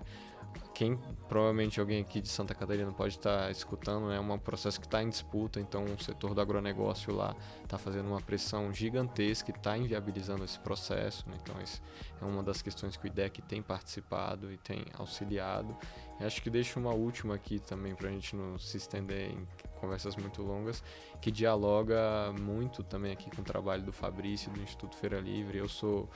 Quem 0.80 0.98
provavelmente 1.28 1.78
alguém 1.78 2.00
aqui 2.00 2.22
de 2.22 2.30
Santa 2.30 2.56
Catarina 2.56 2.90
pode 2.94 3.18
estar 3.18 3.48
tá 3.48 3.52
escutando, 3.52 4.08
né? 4.08 4.16
É 4.16 4.20
um 4.22 4.40
processo 4.40 4.80
que 4.80 4.88
está 4.88 5.04
em 5.04 5.10
disputa, 5.10 5.60
então 5.60 5.84
o 5.84 6.02
setor 6.02 6.34
do 6.34 6.40
agronegócio 6.40 7.14
lá 7.14 7.36
está 7.62 7.78
fazendo 7.78 8.08
uma 8.08 8.22
pressão 8.22 8.74
gigantesca 8.74 9.52
e 9.52 9.54
está 9.54 9.78
inviabilizando 9.78 10.46
esse 10.46 10.58
processo, 10.58 11.28
né? 11.28 11.36
Então 11.44 11.62
isso 11.62 11.82
é 12.22 12.24
uma 12.24 12.42
das 12.42 12.62
questões 12.62 12.96
que 12.96 13.06
o 13.06 13.08
IDEC 13.08 13.42
tem 13.42 13.62
participado 13.62 14.54
e 14.54 14.56
tem 14.56 14.86
auxiliado. 14.98 15.76
E 16.18 16.24
acho 16.24 16.42
que 16.42 16.50
deixo 16.50 16.80
uma 16.80 16.94
última 16.94 17.36
aqui 17.36 17.60
também 17.60 17.94
para 17.94 18.08
a 18.08 18.12
gente 18.14 18.34
não 18.34 18.58
se 18.58 18.78
estender 18.78 19.32
em 19.32 19.46
conversas 19.82 20.16
muito 20.16 20.42
longas, 20.42 20.82
que 21.22 21.30
dialoga 21.30 22.34
muito 22.40 22.84
também 22.84 23.12
aqui 23.12 23.30
com 23.30 23.42
o 23.42 23.46
trabalho 23.46 23.84
do 23.84 23.92
Fabrício, 23.92 24.50
do 24.50 24.62
Instituto 24.62 24.96
Feira 24.96 25.20
Livre. 25.20 25.58
Eu 25.58 25.68
sou 25.68 26.10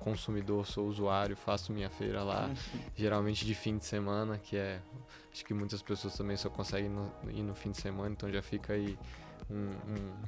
consumidor, 0.00 0.66
sou 0.66 0.88
usuário, 0.88 1.36
faço 1.36 1.72
minha 1.72 1.88
feira 1.90 2.22
lá, 2.22 2.50
geralmente 2.96 3.44
de 3.46 3.54
fim 3.54 3.78
de 3.78 3.84
semana, 3.84 4.38
que 4.38 4.56
é. 4.56 4.80
Acho 5.32 5.44
que 5.44 5.54
muitas 5.54 5.80
pessoas 5.80 6.16
também 6.16 6.36
só 6.36 6.50
conseguem 6.50 6.90
ir 7.28 7.42
no 7.42 7.54
fim 7.54 7.70
de 7.70 7.80
semana, 7.80 8.10
então 8.10 8.28
já 8.32 8.42
fica 8.42 8.72
aí 8.72 8.98
um, 9.48 9.70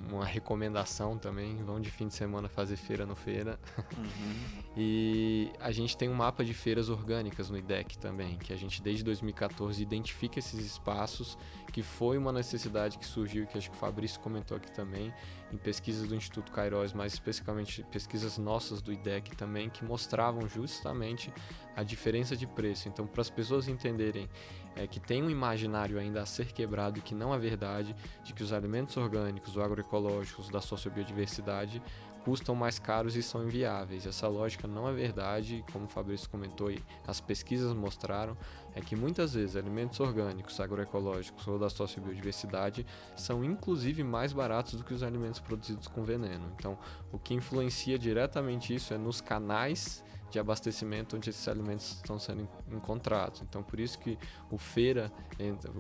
um, 0.09 0.15
uma 0.15 0.25
recomendação 0.25 1.19
também. 1.19 1.57
Vão 1.65 1.81
de 1.81 1.91
fim 1.91 2.09
de 2.09 2.15
semana 2.15 2.49
fazer 2.49 2.77
feira 2.77 3.05
no 3.05 3.15
feira. 3.15 3.59
Uhum. 3.97 4.63
e 4.77 5.51
a 5.61 5.71
gente 5.73 5.97
tem 5.97 6.09
um 6.09 6.15
mapa 6.15 6.45
de 6.45 6.55
feiras 6.55 6.89
orgânicas 6.89 7.51
no 7.51 7.57
IDEC 7.57 7.99
também, 7.99 8.37
que 8.39 8.53
a 8.53 8.57
gente 8.57 8.83
desde 8.83 9.03
2014 9.05 9.83
identifica 9.83 10.39
esses 10.39 10.65
espaços, 10.65 11.37
que 11.73 11.83
foi 11.83 12.19
uma 12.19 12.33
necessidade 12.33 12.99
que 12.99 13.07
surgiu, 13.07 13.47
que 13.47 13.59
acho 13.59 13.71
que 13.71 13.77
o 13.77 13.79
Fabrício 13.79 14.21
comentou 14.21 14.57
aqui 14.57 14.71
também, 14.71 15.13
em 15.53 15.57
pesquisas 15.57 16.09
do 16.09 16.15
Instituto 16.15 16.51
Cairóis, 16.53 16.93
mais 16.93 17.13
especificamente 17.13 17.83
pesquisas 17.91 18.39
nossas 18.39 18.81
do 18.81 18.93
IDEC 18.93 19.37
também, 19.37 19.69
que 19.69 19.85
mostravam 19.85 20.49
justamente 20.49 21.33
a 21.77 21.83
diferença 21.83 22.37
de 22.37 22.47
preço. 22.47 22.89
Então, 22.89 23.07
para 23.07 23.21
as 23.21 23.31
pessoas 23.31 23.69
entenderem 23.69 24.29
é, 24.77 24.87
que 24.87 25.01
tem 25.01 25.23
um 25.23 25.31
imaginário 25.31 25.99
ainda 25.99 26.23
a 26.23 26.27
ser 26.27 26.53
quebrado 26.53 27.01
que 27.01 27.15
não 27.15 27.35
é 27.35 27.39
verdade 27.39 27.95
de 28.25 28.33
que 28.33 28.43
os 28.43 28.53
alimentos 28.53 28.97
orgânicos 28.97 29.57
ou 29.57 29.63
agroecológicos 29.63 30.49
da 30.49 30.61
sociobiodiversidade 30.61 31.83
custam 32.25 32.55
mais 32.55 32.79
caros 32.79 33.17
e 33.17 33.23
são 33.23 33.45
inviáveis. 33.45 34.07
Essa 34.07 34.29
lógica 34.29 34.67
não 34.67 34.89
é 34.89 34.93
verdade, 34.93 35.65
como 35.73 35.87
o 35.87 35.89
Fabrício 35.89 36.29
comentou 36.31 36.71
e 36.71 36.83
as 37.07 37.21
pesquisas 37.21 37.73
mostraram, 37.75 38.37
é 38.75 38.81
que 38.81 38.97
muitas 38.97 39.35
vezes 39.35 39.57
alimentos 39.57 39.99
orgânicos, 40.01 40.61
agroecológicos 40.61 41.47
ou 41.47 41.59
da 41.59 41.69
sociobiodiversidade 41.69 42.87
são 43.17 43.45
inclusive 43.45 44.03
mais 44.03 44.33
baratos 44.33 44.75
do 44.75 44.85
que 44.85 44.95
os 44.95 45.03
alimentos 45.03 45.41
produzidos 45.41 45.89
com 45.89 46.03
veneno. 46.03 46.53
Então, 46.57 46.79
o 47.11 47.19
que 47.19 47.35
influencia 47.35 47.99
diretamente 47.99 48.75
isso 48.75 48.95
é 48.95 48.99
nos 48.99 49.21
canais 49.21 50.05
de 50.33 50.39
abastecimento 50.39 51.15
onde 51.15 51.29
esses 51.29 51.47
alimentos 51.47 51.93
estão 51.93 52.19
sendo 52.19 52.49
encontrados. 52.71 53.43
Então, 53.43 53.63
por 53.63 53.79
isso 53.79 53.99
que 53.99 54.19
o 54.51 54.57
Feira, 54.57 55.13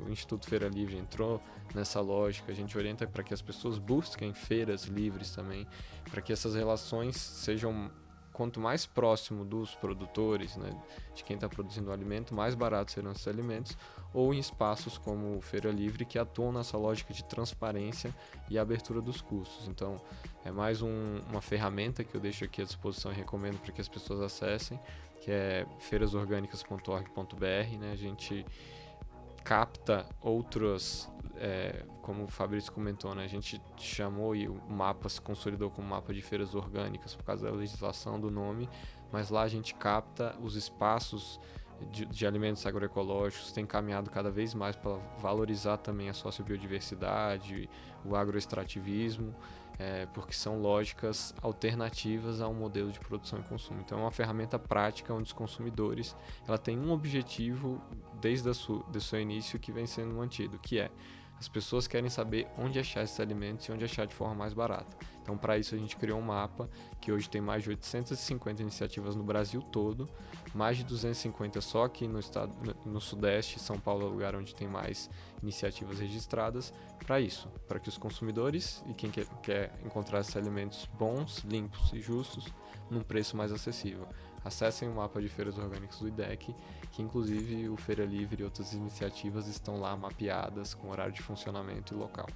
o 0.07 0.11
Instituto 0.11 0.47
Feira 0.47 0.69
Livre 0.69 0.99
entrou 0.99 1.41
nessa 1.75 2.01
lógica. 2.01 2.53
A 2.53 2.55
gente 2.55 2.77
orienta 2.77 3.07
para 3.07 3.23
que 3.23 3.33
as 3.33 3.41
pessoas 3.41 3.79
busquem 3.79 4.35
feiras 4.35 4.85
livres 4.85 5.31
também, 5.31 5.67
para 6.11 6.21
que 6.21 6.33
essas 6.33 6.55
relações 6.55 7.17
sejam 7.17 7.91
quanto 8.33 8.59
mais 8.59 8.87
próximo 8.87 9.45
dos 9.45 9.75
produtores, 9.75 10.57
né, 10.57 10.75
de 11.15 11.23
quem 11.23 11.35
está 11.35 11.49
produzindo 11.49 11.91
o 11.91 11.93
alimento, 11.93 12.35
mais 12.35 12.55
baratos 12.55 12.95
serão 12.95 13.13
esses 13.13 13.29
alimentos, 13.29 13.77
ou 14.15 14.33
em 14.33 14.39
espaços 14.39 14.99
como 14.99 15.41
Feira 15.41 15.71
Livre, 15.71 16.05
que 16.05 16.19
atuam 16.19 16.53
nessa 16.53 16.77
lógica 16.77 17.15
de 17.15 17.25
transparência 17.25 18.15
e 18.51 18.59
abertura 18.59 19.01
dos 19.01 19.21
custos. 19.21 19.69
Então, 19.69 20.01
é 20.45 20.51
mais 20.51 20.83
um, 20.83 21.21
uma 21.31 21.41
ferramenta 21.41 22.05
que 22.05 22.15
eu 22.15 22.21
deixo 22.21 22.45
aqui 22.45 22.61
à 22.61 22.65
disposição 22.65 23.13
e 23.13 23.15
recomendo 23.15 23.59
para 23.61 23.73
que 23.73 23.81
as 23.81 23.89
pessoas 23.89 24.21
acessem, 24.21 24.79
que 25.21 25.31
é 25.31 25.67
feirasorgânicas.org.br. 25.79 27.79
Né? 27.79 27.93
A 27.93 27.97
gente 27.97 28.45
capta 29.45 30.07
outras, 30.21 31.11
é, 31.37 31.85
como 32.01 32.25
o 32.25 32.29
Fabrício 32.29 32.73
comentou, 32.73 33.15
né? 33.15 33.25
a 33.25 33.29
gente 33.29 33.61
chamou 33.77 34.35
e 34.35 34.49
o 34.49 34.61
mapa 34.69 35.09
se 35.09 35.21
consolidou 35.21 35.71
como 35.71 35.89
mapa 35.89 36.13
de 36.13 36.23
feiras 36.23 36.55
orgânicas 36.55 37.15
por 37.15 37.25
causa 37.25 37.47
da 37.47 37.53
legislação 37.53 38.21
do 38.21 38.31
nome, 38.31 38.69
mas 39.11 39.31
lá 39.31 39.43
a 39.43 39.49
gente 39.49 39.75
capta 39.75 40.37
os 40.41 40.57
espaços 40.57 41.41
de, 41.91 42.07
de, 42.07 42.27
alimentos 42.27 42.65
agroecológicos 42.65 43.51
tem 43.51 43.67
caminhado 43.67 44.09
cada 44.09 44.31
vez 44.31 44.55
mais 44.55 44.77
para 44.77 44.97
valorizar 45.19 45.79
também 45.79 46.09
a 46.09 46.15
sociobiodiversidade, 46.15 47.69
o 48.05 48.15
agroextrativismo 48.15 49.35
é, 49.79 50.07
porque 50.07 50.33
são 50.33 50.61
lógicas 50.61 51.35
alternativas 51.41 52.41
ao 52.41 52.53
modelo 52.53 52.91
de 52.91 53.01
produção 53.01 53.39
e 53.41 53.43
consumo. 53.43 53.81
Então 53.81 53.99
é 53.99 54.03
uma 54.03 54.11
ferramenta 54.11 54.59
prática 54.59 55.13
onde 55.13 55.25
os 55.25 55.33
consumidores 55.33 56.17
ela 56.47 56.59
tem 56.59 56.79
um 56.79 56.93
objetivo 56.93 57.81
desde 58.21 58.49
o 58.49 59.01
seu 59.01 59.21
início 59.21 59.59
que 59.59 59.73
vem 59.73 59.87
sendo 59.87 60.15
mantido, 60.15 60.59
que 60.59 60.79
é 60.79 60.91
as 61.43 61.49
pessoas 61.49 61.89
querem 61.89 62.09
saber 62.09 62.47
onde 62.57 62.79
achar 62.79 63.03
esses 63.03 63.19
alimentos 63.19 63.67
e 63.67 63.73
onde 63.73 63.85
achar 63.85 64.07
de 64.07 64.15
forma 64.15 64.33
mais 64.33 64.55
barata. 64.55 64.97
Então, 65.21 65.37
para 65.37 65.59
isso, 65.59 65.75
a 65.75 65.79
gente 65.79 65.97
criou 65.97 66.21
um 66.21 66.23
mapa 66.23 66.71
que 67.01 67.11
hoje 67.11 67.29
tem 67.29 67.41
mais 67.41 67.65
de 67.65 67.71
850 67.71 68.63
iniciativas 68.63 69.17
no 69.17 69.25
Brasil 69.25 69.61
todo, 69.61 70.09
mais 70.55 70.77
de 70.77 70.85
250 70.85 71.61
só 71.61 71.87
aqui 71.87 72.07
no 72.07 72.21
estado, 72.21 72.53
no 72.87 73.01
Sudeste. 73.01 73.59
São 73.59 73.77
Paulo 73.77 74.05
é 74.05 74.07
o 74.07 74.11
lugar 74.11 74.37
onde 74.37 74.55
tem 74.55 74.69
mais 74.69 75.11
iniciativas 75.43 75.99
registradas. 75.99 76.73
Para 77.05 77.19
isso, 77.19 77.49
para 77.67 77.81
que 77.81 77.89
os 77.89 77.99
consumidores 77.99 78.85
e 78.89 78.95
quem 78.95 79.11
quer, 79.11 79.27
quer 79.43 79.73
encontrar 79.85 80.21
esses 80.21 80.37
alimentos 80.37 80.89
bons, 80.97 81.39
limpos 81.39 81.93
e 81.93 82.01
justos 82.01 82.47
num 82.89 83.03
preço 83.03 83.37
mais 83.37 83.51
acessível. 83.51 84.07
Acessem 84.45 84.89
o 84.89 84.95
mapa 84.95 85.21
de 85.21 85.29
feiras 85.29 85.59
orgânicas 85.59 85.99
do 85.99 86.07
IDEC 86.07 86.55
que 86.93 87.03
inclusive 87.03 87.69
o 87.69 87.77
Feira 87.77 88.05
Livre 88.05 88.43
e 88.43 88.45
outras 88.45 88.73
iniciativas 88.75 89.49
estão 89.49 89.81
lá 89.81 89.97
mapeadas 89.97 90.75
com 90.75 90.91
horário 90.91 91.13
de 91.13 91.23
funcionamento 91.23 91.95
e 91.95 91.97
local. 91.97 92.29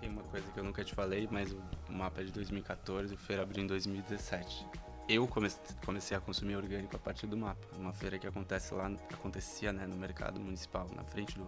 Tem 0.00 0.08
uma 0.10 0.22
coisa 0.22 0.50
que 0.50 0.58
eu 0.58 0.64
nunca 0.64 0.82
te 0.82 0.94
falei, 0.94 1.28
mas 1.30 1.52
o 1.52 1.92
mapa 1.92 2.22
é 2.22 2.24
de 2.24 2.32
2014, 2.32 3.14
o 3.14 3.18
Feira 3.18 3.42
abriu 3.42 3.62
em 3.62 3.66
2017. 3.66 4.66
Eu 5.08 5.28
comecei 5.84 6.16
a 6.16 6.20
consumir 6.20 6.56
orgânico 6.56 6.96
a 6.96 6.98
partir 6.98 7.26
do 7.26 7.36
mapa, 7.36 7.66
uma 7.76 7.92
feira 7.92 8.18
que 8.18 8.26
acontece 8.26 8.72
lá, 8.72 8.90
acontecia 9.12 9.72
né, 9.72 9.86
no 9.86 9.96
mercado 9.96 10.40
municipal, 10.40 10.86
na 10.96 11.04
frente 11.04 11.36
do 11.38 11.44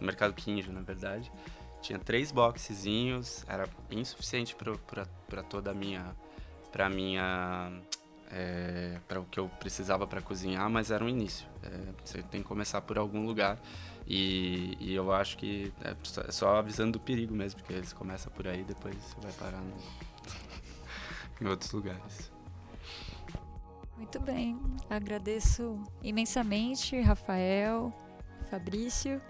no 0.00 0.06
mercado 0.06 0.34
Quinjo, 0.34 0.72
na 0.72 0.80
verdade. 0.80 1.30
Tinha 1.80 1.98
três 1.98 2.32
boxezinhos, 2.32 3.44
era 3.46 3.68
insuficiente 3.90 4.56
para 4.56 5.42
toda 5.42 5.70
a 5.70 5.74
minha 5.74 6.14
para 6.72 6.88
minha 6.88 7.70
é, 8.32 8.98
para 9.06 9.20
o 9.20 9.24
que 9.26 9.38
eu 9.38 9.48
precisava 9.60 10.06
para 10.06 10.22
cozinhar, 10.22 10.68
mas 10.70 10.90
era 10.90 11.04
um 11.04 11.08
início. 11.08 11.46
É, 11.62 11.92
você 12.02 12.22
tem 12.22 12.42
que 12.42 12.48
começar 12.48 12.80
por 12.80 12.98
algum 12.98 13.26
lugar 13.26 13.60
e, 14.06 14.76
e 14.80 14.94
eu 14.94 15.12
acho 15.12 15.36
que 15.36 15.72
é 15.82 15.94
só 16.32 16.56
avisando 16.56 16.92
do 16.92 17.00
perigo 17.00 17.34
mesmo, 17.34 17.60
porque 17.60 17.74
você 17.74 17.94
começa 17.94 18.30
por 18.30 18.48
aí 18.48 18.64
depois 18.64 18.96
você 18.96 19.20
vai 19.20 19.32
parar 19.32 19.60
no, 19.60 19.76
em 21.40 21.46
outros 21.48 21.70
lugares. 21.72 22.32
Muito 23.96 24.18
bem, 24.18 24.58
agradeço 24.90 25.78
imensamente 26.02 27.00
Rafael, 27.00 27.92
Fabrício 28.50 29.20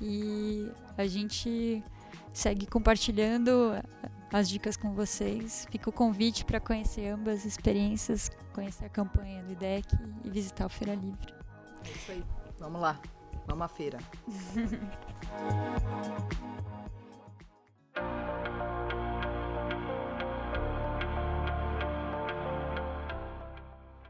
e 0.00 0.70
a 0.96 1.06
gente 1.06 1.82
segue 2.34 2.66
compartilhando 2.66 3.72
as 4.32 4.48
dicas 4.48 4.76
com 4.76 4.92
vocês. 4.92 5.66
Fica 5.70 5.88
o 5.88 5.92
convite 5.92 6.44
para 6.44 6.58
conhecer 6.60 7.06
ambas 7.08 7.38
as 7.38 7.46
experiências, 7.46 8.30
conhecer 8.52 8.84
a 8.84 8.88
campanha 8.88 9.44
do 9.44 9.52
IDEC 9.52 9.86
e 10.24 10.28
visitar 10.28 10.66
o 10.66 10.68
Feira 10.68 10.94
Livre. 10.94 11.32
É 11.86 11.90
isso 11.90 12.12
aí. 12.12 12.22
Vamos 12.58 12.82
lá. 12.82 13.00
Vamos 13.46 13.64
à 13.64 13.68
feira. 13.68 13.98